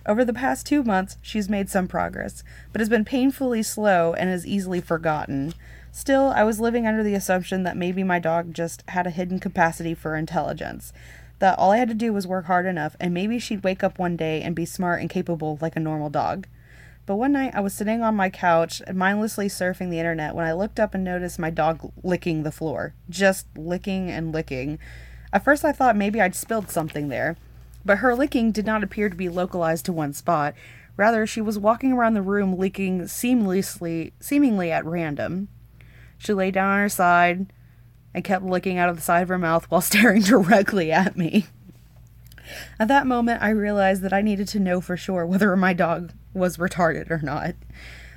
Over 0.06 0.22
the 0.22 0.34
past 0.34 0.66
two 0.66 0.82
months, 0.82 1.16
she's 1.22 1.48
made 1.48 1.70
some 1.70 1.88
progress, 1.88 2.44
but 2.72 2.80
has 2.80 2.90
been 2.90 3.06
painfully 3.06 3.62
slow 3.62 4.12
and 4.12 4.28
is 4.28 4.46
easily 4.46 4.82
forgotten. 4.82 5.54
Still, 5.92 6.32
I 6.36 6.44
was 6.44 6.60
living 6.60 6.86
under 6.86 7.02
the 7.02 7.14
assumption 7.14 7.62
that 7.62 7.76
maybe 7.76 8.02
my 8.02 8.18
dog 8.18 8.52
just 8.52 8.82
had 8.88 9.06
a 9.06 9.10
hidden 9.10 9.38
capacity 9.38 9.94
for 9.94 10.14
intelligence. 10.14 10.92
That 11.40 11.58
all 11.58 11.72
I 11.72 11.78
had 11.78 11.88
to 11.88 11.94
do 11.94 12.12
was 12.12 12.26
work 12.26 12.46
hard 12.46 12.66
enough, 12.66 12.96
and 13.00 13.12
maybe 13.12 13.38
she'd 13.38 13.64
wake 13.64 13.82
up 13.82 13.98
one 13.98 14.16
day 14.16 14.42
and 14.42 14.54
be 14.54 14.64
smart 14.64 15.00
and 15.00 15.10
capable 15.10 15.58
like 15.60 15.76
a 15.76 15.80
normal 15.80 16.10
dog. 16.10 16.46
But 17.06 17.16
one 17.16 17.32
night 17.32 17.54
I 17.54 17.60
was 17.60 17.74
sitting 17.74 18.02
on 18.02 18.14
my 18.14 18.30
couch, 18.30 18.80
mindlessly 18.92 19.48
surfing 19.48 19.90
the 19.90 19.98
internet, 19.98 20.34
when 20.34 20.46
I 20.46 20.52
looked 20.52 20.80
up 20.80 20.94
and 20.94 21.04
noticed 21.04 21.38
my 21.38 21.50
dog 21.50 21.92
licking 22.02 22.42
the 22.42 22.52
floor. 22.52 22.94
Just 23.10 23.46
licking 23.56 24.10
and 24.10 24.32
licking. 24.32 24.78
At 25.32 25.44
first 25.44 25.64
I 25.64 25.72
thought 25.72 25.96
maybe 25.96 26.20
I'd 26.20 26.34
spilled 26.34 26.70
something 26.70 27.08
there, 27.08 27.36
but 27.84 27.98
her 27.98 28.14
licking 28.14 28.52
did 28.52 28.64
not 28.64 28.82
appear 28.82 29.10
to 29.10 29.16
be 29.16 29.28
localized 29.28 29.84
to 29.86 29.92
one 29.92 30.14
spot. 30.14 30.54
Rather, 30.96 31.26
she 31.26 31.40
was 31.40 31.58
walking 31.58 31.92
around 31.92 32.14
the 32.14 32.22
room 32.22 32.56
licking 32.56 33.02
seamlessly, 33.02 34.12
seemingly 34.20 34.70
at 34.70 34.86
random. 34.86 35.48
She 36.16 36.32
lay 36.32 36.50
down 36.50 36.70
on 36.70 36.78
her 36.78 36.88
side 36.88 37.52
and 38.14 38.24
kept 38.24 38.44
looking 38.44 38.78
out 38.78 38.88
of 38.88 38.96
the 38.96 39.02
side 39.02 39.22
of 39.22 39.28
her 39.28 39.38
mouth 39.38 39.70
while 39.70 39.80
staring 39.82 40.22
directly 40.22 40.92
at 40.92 41.16
me. 41.16 41.46
At 42.78 42.88
that 42.88 43.06
moment, 43.06 43.42
I 43.42 43.50
realized 43.50 44.02
that 44.02 44.12
I 44.12 44.22
needed 44.22 44.48
to 44.48 44.60
know 44.60 44.80
for 44.80 44.96
sure 44.96 45.26
whether 45.26 45.54
my 45.56 45.72
dog 45.72 46.12
was 46.32 46.56
retarded 46.56 47.10
or 47.10 47.20
not. 47.22 47.54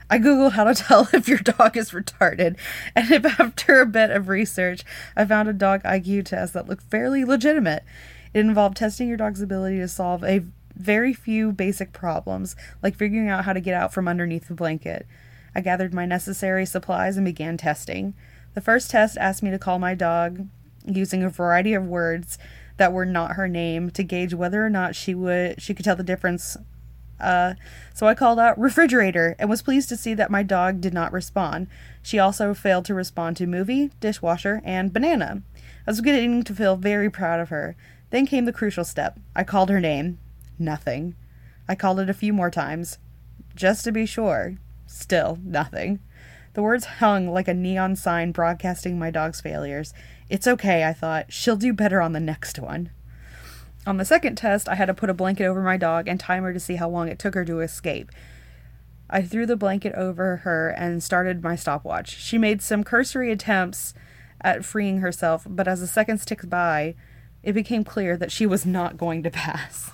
I 0.09 0.19
googled 0.19 0.53
how 0.53 0.63
to 0.65 0.73
tell 0.75 1.09
if 1.13 1.27
your 1.27 1.39
dog 1.39 1.75
is 1.75 1.91
retarded, 1.91 2.57
and 2.95 3.11
if 3.11 3.25
after 3.39 3.81
a 3.81 3.85
bit 3.85 4.11
of 4.11 4.27
research, 4.27 4.83
I 5.15 5.25
found 5.25 5.49
a 5.49 5.53
dog 5.53 5.83
IQ 5.83 6.25
test 6.25 6.53
that 6.53 6.67
looked 6.67 6.89
fairly 6.89 7.25
legitimate. 7.25 7.83
It 8.33 8.41
involved 8.41 8.77
testing 8.77 9.07
your 9.07 9.17
dog's 9.17 9.41
ability 9.41 9.79
to 9.79 9.87
solve 9.87 10.23
a 10.23 10.43
very 10.75 11.13
few 11.13 11.51
basic 11.51 11.91
problems, 11.91 12.55
like 12.83 12.95
figuring 12.95 13.29
out 13.29 13.45
how 13.45 13.53
to 13.53 13.61
get 13.61 13.73
out 13.73 13.93
from 13.93 14.07
underneath 14.07 14.47
the 14.47 14.53
blanket. 14.53 15.07
I 15.55 15.61
gathered 15.61 15.93
my 15.93 16.05
necessary 16.05 16.65
supplies 16.65 17.17
and 17.17 17.25
began 17.25 17.57
testing. 17.57 18.13
The 18.57 18.61
first 18.61 18.89
test 18.89 19.19
asked 19.19 19.43
me 19.43 19.51
to 19.51 19.59
call 19.59 19.77
my 19.77 19.93
dog 19.93 20.47
using 20.83 21.21
a 21.21 21.29
variety 21.29 21.75
of 21.75 21.85
words 21.85 22.39
that 22.77 22.91
were 22.91 23.05
not 23.05 23.33
her 23.33 23.47
name 23.47 23.91
to 23.91 24.01
gauge 24.01 24.33
whether 24.33 24.65
or 24.65 24.69
not 24.71 24.95
she 24.95 25.13
would 25.13 25.61
she 25.61 25.75
could 25.75 25.85
tell 25.85 25.95
the 25.95 26.01
difference. 26.01 26.57
Uh, 27.19 27.53
so 27.93 28.07
I 28.07 28.15
called 28.15 28.39
out 28.39 28.57
refrigerator 28.57 29.35
and 29.37 29.47
was 29.47 29.61
pleased 29.61 29.89
to 29.89 29.95
see 29.95 30.15
that 30.15 30.31
my 30.31 30.41
dog 30.41 30.81
did 30.81 30.91
not 30.91 31.13
respond. 31.13 31.67
She 32.01 32.17
also 32.17 32.55
failed 32.55 32.85
to 32.85 32.95
respond 32.95 33.37
to 33.37 33.45
movie, 33.45 33.91
dishwasher, 33.99 34.63
and 34.65 34.91
banana. 34.91 35.43
I 35.85 35.91
was 35.91 36.01
beginning 36.01 36.41
to 36.41 36.55
feel 36.55 36.77
very 36.77 37.11
proud 37.11 37.39
of 37.39 37.49
her. 37.49 37.75
Then 38.09 38.25
came 38.25 38.45
the 38.45 38.51
crucial 38.51 38.85
step. 38.85 39.19
I 39.35 39.43
called 39.43 39.69
her 39.69 39.79
name. 39.79 40.17
Nothing. 40.57 41.13
I 41.69 41.75
called 41.75 41.99
it 41.99 42.09
a 42.09 42.13
few 42.15 42.33
more 42.33 42.49
times, 42.49 42.97
just 43.53 43.83
to 43.83 43.91
be 43.91 44.07
sure. 44.07 44.55
Still, 44.87 45.37
nothing. 45.43 45.99
The 46.57 46.63
words 46.63 46.85
hung 46.85 47.27
like 47.27 47.47
a 47.47 47.53
neon 47.53 47.95
sign 47.95 48.31
broadcasting 48.31 48.97
my 48.97 49.11
dog's 49.11 49.39
failures. 49.39 49.93
It's 50.27 50.47
okay, 50.47 50.85
I 50.85 50.91
thought. 50.91 51.31
She'll 51.31 51.55
do 51.55 51.71
better 51.71 52.01
on 52.01 52.13
the 52.13 52.19
next 52.19 52.57
one. 52.57 52.89
On 53.85 53.97
the 53.97 54.05
second 54.05 54.37
test, 54.37 54.67
I 54.67 54.73
had 54.73 54.87
to 54.87 54.95
put 54.95 55.11
a 55.11 55.13
blanket 55.13 55.45
over 55.45 55.61
my 55.61 55.77
dog 55.77 56.07
and 56.07 56.19
time 56.19 56.41
her 56.41 56.53
to 56.53 56.59
see 56.59 56.77
how 56.77 56.89
long 56.89 57.09
it 57.09 57.19
took 57.19 57.35
her 57.35 57.45
to 57.45 57.59
escape. 57.59 58.11
I 59.07 59.21
threw 59.21 59.45
the 59.45 59.55
blanket 59.55 59.93
over 59.93 60.37
her 60.37 60.69
and 60.69 61.03
started 61.03 61.43
my 61.43 61.55
stopwatch. 61.55 62.17
She 62.17 62.39
made 62.39 62.63
some 62.63 62.83
cursory 62.83 63.31
attempts 63.31 63.93
at 64.41 64.65
freeing 64.65 65.01
herself, 65.01 65.45
but 65.47 65.67
as 65.67 65.81
the 65.81 65.85
seconds 65.85 66.25
ticked 66.25 66.49
by, 66.49 66.95
it 67.43 67.53
became 67.53 67.83
clear 67.83 68.17
that 68.17 68.31
she 68.31 68.47
was 68.47 68.65
not 68.65 68.97
going 68.97 69.21
to 69.21 69.29
pass. 69.29 69.91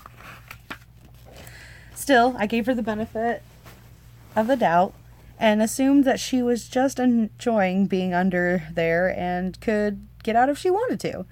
Still, 1.94 2.34
I 2.38 2.46
gave 2.46 2.64
her 2.64 2.74
the 2.74 2.82
benefit 2.82 3.42
of 4.34 4.46
the 4.46 4.56
doubt 4.56 4.94
and 5.38 5.62
assumed 5.62 6.04
that 6.04 6.20
she 6.20 6.42
was 6.42 6.68
just 6.68 6.98
enjoying 6.98 7.86
being 7.86 8.14
under 8.14 8.64
there 8.72 9.08
and 9.18 9.60
could 9.60 10.06
get 10.22 10.36
out 10.36 10.48
if 10.48 10.58
she 10.58 10.70
wanted 10.70 11.00
to. 11.00 11.26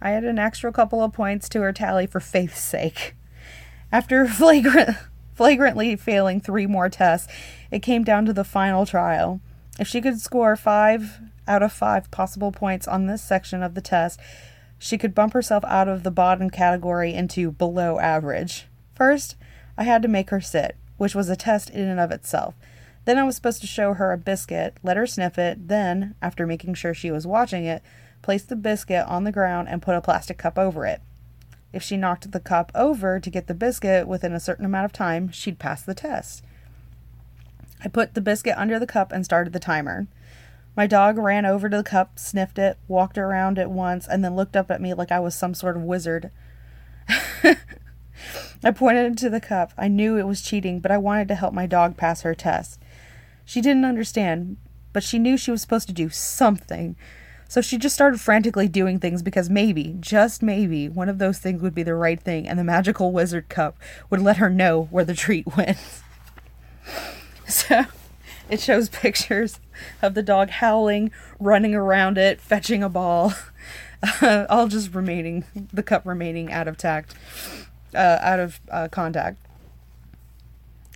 I 0.00 0.10
had 0.10 0.24
an 0.24 0.38
extra 0.38 0.72
couple 0.72 1.02
of 1.02 1.12
points 1.12 1.48
to 1.50 1.60
her 1.60 1.72
tally 1.72 2.06
for 2.06 2.20
faith's 2.20 2.60
sake. 2.60 3.14
After 3.92 4.26
flagrant, 4.28 4.96
flagrantly 5.34 5.96
failing 5.96 6.40
three 6.40 6.66
more 6.66 6.88
tests, 6.88 7.32
it 7.70 7.80
came 7.80 8.04
down 8.04 8.24
to 8.26 8.32
the 8.32 8.44
final 8.44 8.86
trial. 8.86 9.40
If 9.78 9.88
she 9.88 10.00
could 10.00 10.20
score 10.20 10.56
five 10.56 11.20
out 11.46 11.62
of 11.62 11.72
five 11.72 12.10
possible 12.10 12.52
points 12.52 12.86
on 12.86 13.06
this 13.06 13.22
section 13.22 13.62
of 13.62 13.74
the 13.74 13.80
test, 13.80 14.20
she 14.78 14.96
could 14.96 15.14
bump 15.14 15.32
herself 15.32 15.64
out 15.66 15.88
of 15.88 16.02
the 16.02 16.10
bottom 16.10 16.50
category 16.50 17.12
into 17.12 17.52
below 17.52 17.98
average. 17.98 18.66
First, 18.94 19.36
I 19.76 19.84
had 19.84 20.02
to 20.02 20.08
make 20.08 20.30
her 20.30 20.40
sit 20.40 20.76
which 21.00 21.14
was 21.14 21.30
a 21.30 21.36
test 21.36 21.70
in 21.70 21.88
and 21.88 21.98
of 21.98 22.10
itself. 22.10 22.54
Then 23.04 23.18
I 23.18 23.24
was 23.24 23.34
supposed 23.34 23.60
to 23.62 23.66
show 23.66 23.94
her 23.94 24.12
a 24.12 24.18
biscuit, 24.18 24.76
let 24.82 24.96
her 24.96 25.06
sniff 25.06 25.38
it, 25.38 25.68
then, 25.68 26.14
after 26.20 26.46
making 26.46 26.74
sure 26.74 26.94
she 26.94 27.10
was 27.10 27.26
watching 27.26 27.64
it, 27.64 27.82
place 28.22 28.42
the 28.42 28.56
biscuit 28.56 29.06
on 29.06 29.24
the 29.24 29.32
ground 29.32 29.68
and 29.68 29.82
put 29.82 29.94
a 29.94 30.00
plastic 30.00 30.38
cup 30.38 30.58
over 30.58 30.84
it. 30.84 31.00
If 31.72 31.82
she 31.82 31.96
knocked 31.96 32.30
the 32.30 32.40
cup 32.40 32.70
over 32.74 33.20
to 33.20 33.30
get 33.30 33.46
the 33.46 33.54
biscuit 33.54 34.06
within 34.06 34.32
a 34.32 34.40
certain 34.40 34.64
amount 34.64 34.84
of 34.84 34.92
time, 34.92 35.30
she'd 35.30 35.58
pass 35.58 35.82
the 35.82 35.94
test. 35.94 36.44
I 37.82 37.88
put 37.88 38.14
the 38.14 38.20
biscuit 38.20 38.54
under 38.58 38.78
the 38.78 38.86
cup 38.86 39.12
and 39.12 39.24
started 39.24 39.52
the 39.52 39.58
timer. 39.58 40.06
My 40.76 40.86
dog 40.86 41.18
ran 41.18 41.46
over 41.46 41.68
to 41.68 41.76
the 41.76 41.82
cup, 41.82 42.18
sniffed 42.18 42.58
it, 42.58 42.76
walked 42.88 43.18
around 43.18 43.58
it 43.58 43.70
once, 43.70 44.06
and 44.06 44.24
then 44.24 44.36
looked 44.36 44.56
up 44.56 44.70
at 44.70 44.80
me 44.80 44.94
like 44.94 45.10
I 45.10 45.20
was 45.20 45.34
some 45.34 45.54
sort 45.54 45.76
of 45.76 45.82
wizard. 45.82 46.30
I 48.62 48.70
pointed 48.74 49.16
to 49.18 49.30
the 49.30 49.40
cup. 49.40 49.72
I 49.78 49.88
knew 49.88 50.16
it 50.16 50.26
was 50.26 50.42
cheating, 50.42 50.80
but 50.80 50.90
I 50.90 50.98
wanted 50.98 51.28
to 51.28 51.34
help 51.34 51.54
my 51.54 51.66
dog 51.66 51.96
pass 51.96 52.22
her 52.22 52.34
test. 52.34 52.78
She 53.50 53.60
didn't 53.60 53.84
understand, 53.84 54.58
but 54.92 55.02
she 55.02 55.18
knew 55.18 55.36
she 55.36 55.50
was 55.50 55.60
supposed 55.60 55.88
to 55.88 55.92
do 55.92 56.08
something. 56.08 56.94
So 57.48 57.60
she 57.60 57.78
just 57.78 57.96
started 57.96 58.20
frantically 58.20 58.68
doing 58.68 59.00
things 59.00 59.24
because 59.24 59.50
maybe, 59.50 59.96
just 59.98 60.40
maybe, 60.40 60.88
one 60.88 61.08
of 61.08 61.18
those 61.18 61.38
things 61.38 61.60
would 61.60 61.74
be 61.74 61.82
the 61.82 61.96
right 61.96 62.20
thing 62.20 62.46
and 62.46 62.56
the 62.56 62.62
magical 62.62 63.10
wizard 63.10 63.48
cup 63.48 63.76
would 64.08 64.20
let 64.20 64.36
her 64.36 64.48
know 64.48 64.84
where 64.92 65.04
the 65.04 65.14
treat 65.16 65.46
went. 65.56 65.78
so 67.44 67.86
it 68.48 68.60
shows 68.60 68.88
pictures 68.88 69.58
of 70.00 70.14
the 70.14 70.22
dog 70.22 70.50
howling, 70.50 71.10
running 71.40 71.74
around 71.74 72.18
it, 72.18 72.40
fetching 72.40 72.84
a 72.84 72.88
ball, 72.88 73.34
uh, 74.22 74.46
all 74.48 74.68
just 74.68 74.94
remaining, 74.94 75.44
the 75.72 75.82
cup 75.82 76.06
remaining 76.06 76.52
out 76.52 76.68
of 76.68 76.76
tact 76.76 77.16
uh, 77.96 78.18
out 78.20 78.38
of 78.38 78.60
uh, 78.70 78.86
contact. 78.86 79.44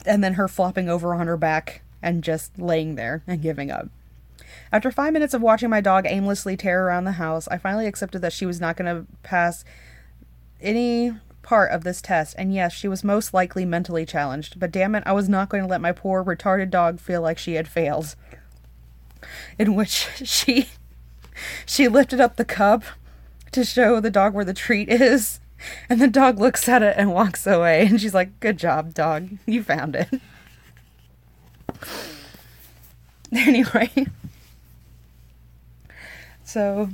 And 0.06 0.22
then 0.22 0.34
her 0.34 0.46
flopping 0.46 0.88
over 0.88 1.16
on 1.16 1.26
her 1.26 1.36
back 1.36 1.80
and 2.04 2.22
just 2.22 2.58
laying 2.58 2.94
there 2.94 3.24
and 3.26 3.42
giving 3.42 3.70
up. 3.70 3.88
After 4.70 4.92
five 4.92 5.12
minutes 5.12 5.34
of 5.34 5.42
watching 5.42 5.70
my 5.70 5.80
dog 5.80 6.06
aimlessly 6.06 6.56
tear 6.56 6.86
around 6.86 7.04
the 7.04 7.12
house, 7.12 7.48
I 7.48 7.58
finally 7.58 7.86
accepted 7.86 8.22
that 8.22 8.32
she 8.32 8.46
was 8.46 8.60
not 8.60 8.76
going 8.76 8.94
to 8.94 9.06
pass 9.22 9.64
any 10.60 11.12
part 11.42 11.72
of 11.72 11.84
this 11.84 12.00
test, 12.00 12.34
and 12.38 12.54
yes, 12.54 12.72
she 12.72 12.88
was 12.88 13.04
most 13.04 13.34
likely 13.34 13.64
mentally 13.64 14.06
challenged, 14.06 14.58
but 14.60 14.72
damn 14.72 14.94
it, 14.94 15.02
I 15.06 15.12
was 15.12 15.28
not 15.28 15.48
going 15.48 15.62
to 15.62 15.68
let 15.68 15.80
my 15.80 15.92
poor 15.92 16.24
retarded 16.24 16.70
dog 16.70 17.00
feel 17.00 17.20
like 17.20 17.38
she 17.38 17.54
had 17.54 17.68
failed. 17.68 18.14
In 19.58 19.74
which 19.74 20.08
she 20.24 20.68
she 21.66 21.88
lifted 21.88 22.20
up 22.20 22.36
the 22.36 22.44
cup 22.44 22.84
to 23.52 23.64
show 23.64 24.00
the 24.00 24.10
dog 24.10 24.34
where 24.34 24.44
the 24.44 24.54
treat 24.54 24.88
is 24.88 25.40
and 25.88 26.00
the 26.00 26.08
dog 26.08 26.38
looks 26.38 26.68
at 26.68 26.82
it 26.82 26.94
and 26.96 27.12
walks 27.12 27.46
away. 27.46 27.86
And 27.86 28.00
she's 28.00 28.14
like, 28.14 28.40
Good 28.40 28.58
job, 28.58 28.94
dog. 28.94 29.30
You 29.46 29.62
found 29.62 29.96
it. 29.96 30.20
anyway, 33.32 33.90
so 36.44 36.88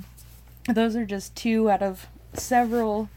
those 0.69 0.97
are 0.97 1.05
just 1.07 1.35
two 1.37 1.71
out 1.71 1.83
of 1.83 2.07
several 2.35 3.09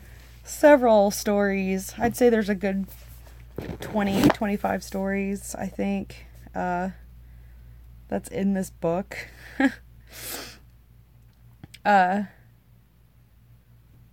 several 0.43 1.11
stories. 1.11 1.93
I'd 1.97 2.17
say 2.17 2.29
there's 2.29 2.49
a 2.49 2.55
good 2.55 2.85
20 3.81 4.29
25 4.29 4.83
stories, 4.83 5.55
I 5.55 5.67
think. 5.67 6.25
Uh 6.53 6.89
that's 8.09 8.29
in 8.29 8.53
this 8.53 8.69
book. 8.69 9.17
uh 11.85 12.23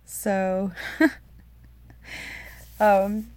so 0.05 0.71
um 2.79 3.27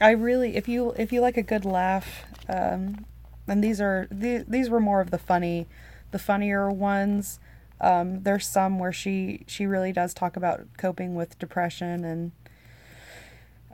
I 0.00 0.10
really 0.10 0.56
if 0.56 0.68
you 0.68 0.92
if 0.98 1.12
you 1.12 1.20
like 1.20 1.36
a 1.36 1.42
good 1.42 1.64
laugh 1.64 2.24
um 2.48 3.04
and 3.52 3.62
these 3.62 3.80
are 3.80 4.08
these, 4.10 4.44
these 4.46 4.70
were 4.70 4.80
more 4.80 5.00
of 5.00 5.10
the 5.10 5.18
funny 5.18 5.66
the 6.10 6.18
funnier 6.18 6.70
ones. 6.70 7.38
Um, 7.80 8.22
there's 8.22 8.46
some 8.46 8.78
where 8.78 8.92
she 8.92 9.44
she 9.46 9.66
really 9.66 9.92
does 9.92 10.14
talk 10.14 10.36
about 10.36 10.66
coping 10.76 11.14
with 11.14 11.38
depression 11.38 12.04
and 12.04 12.32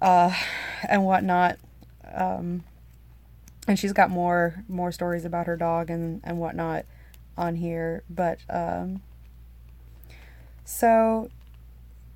uh, 0.03 0.35
and 0.89 1.05
whatnot. 1.05 1.59
Um, 2.13 2.65
and 3.67 3.79
she's 3.79 3.93
got 3.93 4.11
more 4.11 4.65
more 4.69 4.91
stories 4.91 5.25
about 5.25 5.47
her 5.47 5.57
dog 5.57 5.91
and 5.91 6.21
and 6.25 6.39
whatnot 6.39 6.85
on 7.37 7.57
here 7.57 8.03
but 8.11 8.41
um, 8.51 9.01
so 10.65 11.31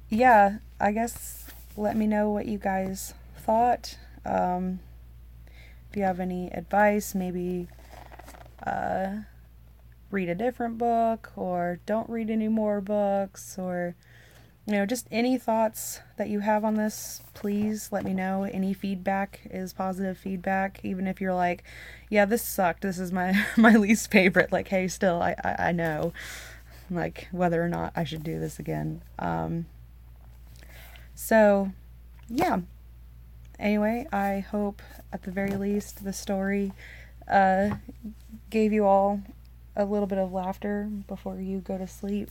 yeah 0.08 0.58
i 0.80 0.90
guess 0.90 1.46
let 1.76 1.96
me 1.96 2.06
know 2.06 2.28
what 2.30 2.46
you 2.46 2.58
guys 2.58 3.14
thought. 3.36 3.96
Um, 4.24 4.80
if 5.92 5.96
you 5.98 6.04
have 6.04 6.20
any 6.20 6.50
advice, 6.52 7.14
maybe 7.14 7.68
uh, 8.66 9.16
read 10.10 10.30
a 10.30 10.34
different 10.34 10.78
book 10.78 11.30
or 11.36 11.80
don't 11.84 12.08
read 12.08 12.30
any 12.30 12.48
more 12.48 12.80
books 12.80 13.58
or 13.58 13.94
you 14.66 14.72
know 14.72 14.86
just 14.86 15.06
any 15.10 15.36
thoughts 15.36 16.00
that 16.16 16.30
you 16.30 16.40
have 16.40 16.64
on 16.64 16.76
this 16.76 17.20
please 17.34 17.90
let 17.92 18.04
me 18.04 18.14
know. 18.14 18.44
Any 18.44 18.72
feedback 18.72 19.40
is 19.50 19.74
positive 19.74 20.16
feedback. 20.16 20.80
Even 20.82 21.06
if 21.06 21.20
you're 21.20 21.34
like 21.34 21.62
yeah 22.08 22.24
this 22.24 22.42
sucked. 22.42 22.80
This 22.80 22.98
is 22.98 23.12
my 23.12 23.44
my 23.58 23.74
least 23.74 24.10
favorite. 24.10 24.50
Like 24.50 24.68
hey 24.68 24.88
still 24.88 25.20
i 25.20 25.34
i, 25.44 25.68
I 25.68 25.72
know 25.72 26.14
like 26.90 27.28
whether 27.32 27.62
or 27.62 27.68
not 27.68 27.92
i 27.94 28.04
should 28.04 28.22
do 28.22 28.40
this 28.40 28.58
again. 28.58 29.02
Um 29.18 29.66
so 31.14 31.70
yeah 32.30 32.60
anyway, 33.62 34.06
I 34.12 34.40
hope 34.40 34.82
at 35.12 35.22
the 35.22 35.30
very 35.30 35.56
least 35.56 36.04
the 36.04 36.12
story 36.12 36.72
uh, 37.30 37.76
gave 38.50 38.72
you 38.72 38.84
all 38.84 39.22
a 39.74 39.84
little 39.84 40.06
bit 40.06 40.18
of 40.18 40.32
laughter 40.32 40.90
before 41.06 41.40
you 41.40 41.60
go 41.60 41.78
to 41.78 41.86
sleep. 41.86 42.30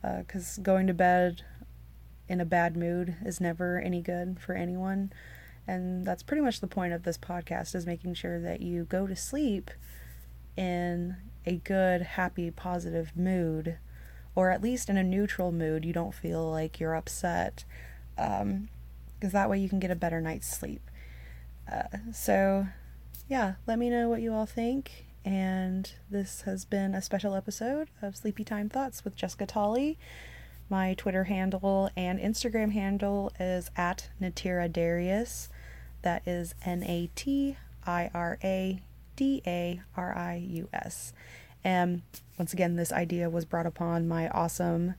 Because 0.00 0.58
uh, 0.58 0.62
going 0.62 0.86
to 0.86 0.94
bed 0.94 1.42
in 2.28 2.40
a 2.40 2.44
bad 2.44 2.76
mood 2.76 3.16
is 3.24 3.40
never 3.40 3.78
any 3.80 4.00
good 4.00 4.38
for 4.40 4.54
anyone. 4.54 5.12
And 5.66 6.04
that's 6.04 6.22
pretty 6.22 6.42
much 6.42 6.60
the 6.60 6.66
point 6.66 6.92
of 6.92 7.02
this 7.04 7.18
podcast 7.18 7.74
is 7.74 7.86
making 7.86 8.14
sure 8.14 8.40
that 8.40 8.60
you 8.60 8.84
go 8.84 9.06
to 9.06 9.14
sleep 9.14 9.70
in 10.56 11.16
a 11.46 11.56
good, 11.56 12.02
happy, 12.02 12.50
positive 12.50 13.12
mood, 13.16 13.78
or 14.34 14.50
at 14.50 14.62
least 14.62 14.88
in 14.88 14.96
a 14.96 15.04
neutral 15.04 15.52
mood. 15.52 15.84
You 15.84 15.92
don't 15.92 16.14
feel 16.14 16.50
like 16.50 16.80
you're 16.80 16.96
upset. 16.96 17.64
Um, 18.18 18.68
because 19.22 19.32
that 19.32 19.48
way 19.48 19.56
you 19.56 19.68
can 19.68 19.78
get 19.78 19.92
a 19.92 19.94
better 19.94 20.20
night's 20.20 20.48
sleep. 20.48 20.90
Uh, 21.72 21.84
so, 22.12 22.66
yeah, 23.28 23.54
let 23.68 23.78
me 23.78 23.88
know 23.88 24.08
what 24.08 24.20
you 24.20 24.34
all 24.34 24.46
think. 24.46 25.06
And 25.24 25.88
this 26.10 26.40
has 26.40 26.64
been 26.64 26.92
a 26.92 27.00
special 27.00 27.36
episode 27.36 27.86
of 28.02 28.16
Sleepy 28.16 28.42
Time 28.42 28.68
Thoughts 28.68 29.04
with 29.04 29.14
Jessica 29.14 29.46
Tolley. 29.46 29.96
My 30.68 30.94
Twitter 30.94 31.24
handle 31.24 31.88
and 31.96 32.18
Instagram 32.18 32.72
handle 32.72 33.30
is 33.38 33.70
at 33.76 34.08
Natira 34.20 34.70
Darius. 34.72 35.48
That 36.02 36.26
is 36.26 36.56
N 36.64 36.82
A 36.82 37.08
T 37.14 37.56
I 37.86 38.10
R 38.12 38.40
A 38.42 38.82
D 39.14 39.40
A 39.46 39.82
R 39.96 40.18
I 40.18 40.34
U 40.34 40.68
S. 40.72 41.12
And 41.62 42.02
once 42.40 42.52
again, 42.52 42.74
this 42.74 42.90
idea 42.90 43.30
was 43.30 43.44
brought 43.44 43.66
upon 43.66 44.08
my 44.08 44.28
awesome 44.30 44.94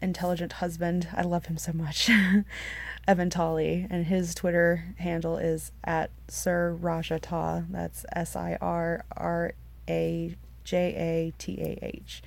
intelligent 0.00 0.54
husband. 0.54 1.06
I 1.14 1.22
love 1.22 1.46
him 1.46 1.56
so 1.56 1.72
much. 1.72 2.10
Evan 3.08 3.30
Tolley, 3.30 3.86
and 3.90 4.06
his 4.06 4.34
Twitter 4.34 4.94
handle 4.98 5.36
is 5.36 5.72
at 5.84 6.10
Sir 6.28 6.76
Rajatah. 6.80 7.66
That's 7.70 8.06
S 8.14 8.36
I 8.36 8.56
R 8.60 9.04
R 9.16 9.52
A 9.88 10.36
J 10.64 10.76
A 10.76 11.32
T 11.38 11.60
A 11.60 11.78
H. 11.82 12.22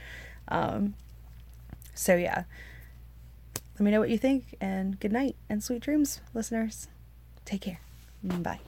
Um, 0.49 0.95
so, 1.93 2.15
yeah. 2.15 2.43
Let 3.75 3.81
me 3.81 3.91
know 3.91 3.99
what 3.99 4.09
you 4.09 4.17
think, 4.17 4.55
and 4.61 4.99
good 4.99 5.11
night 5.11 5.35
and 5.49 5.61
sweet 5.63 5.81
dreams, 5.81 6.21
listeners. 6.33 6.87
Take 7.43 7.61
care. 7.61 7.79
Bye. 8.23 8.59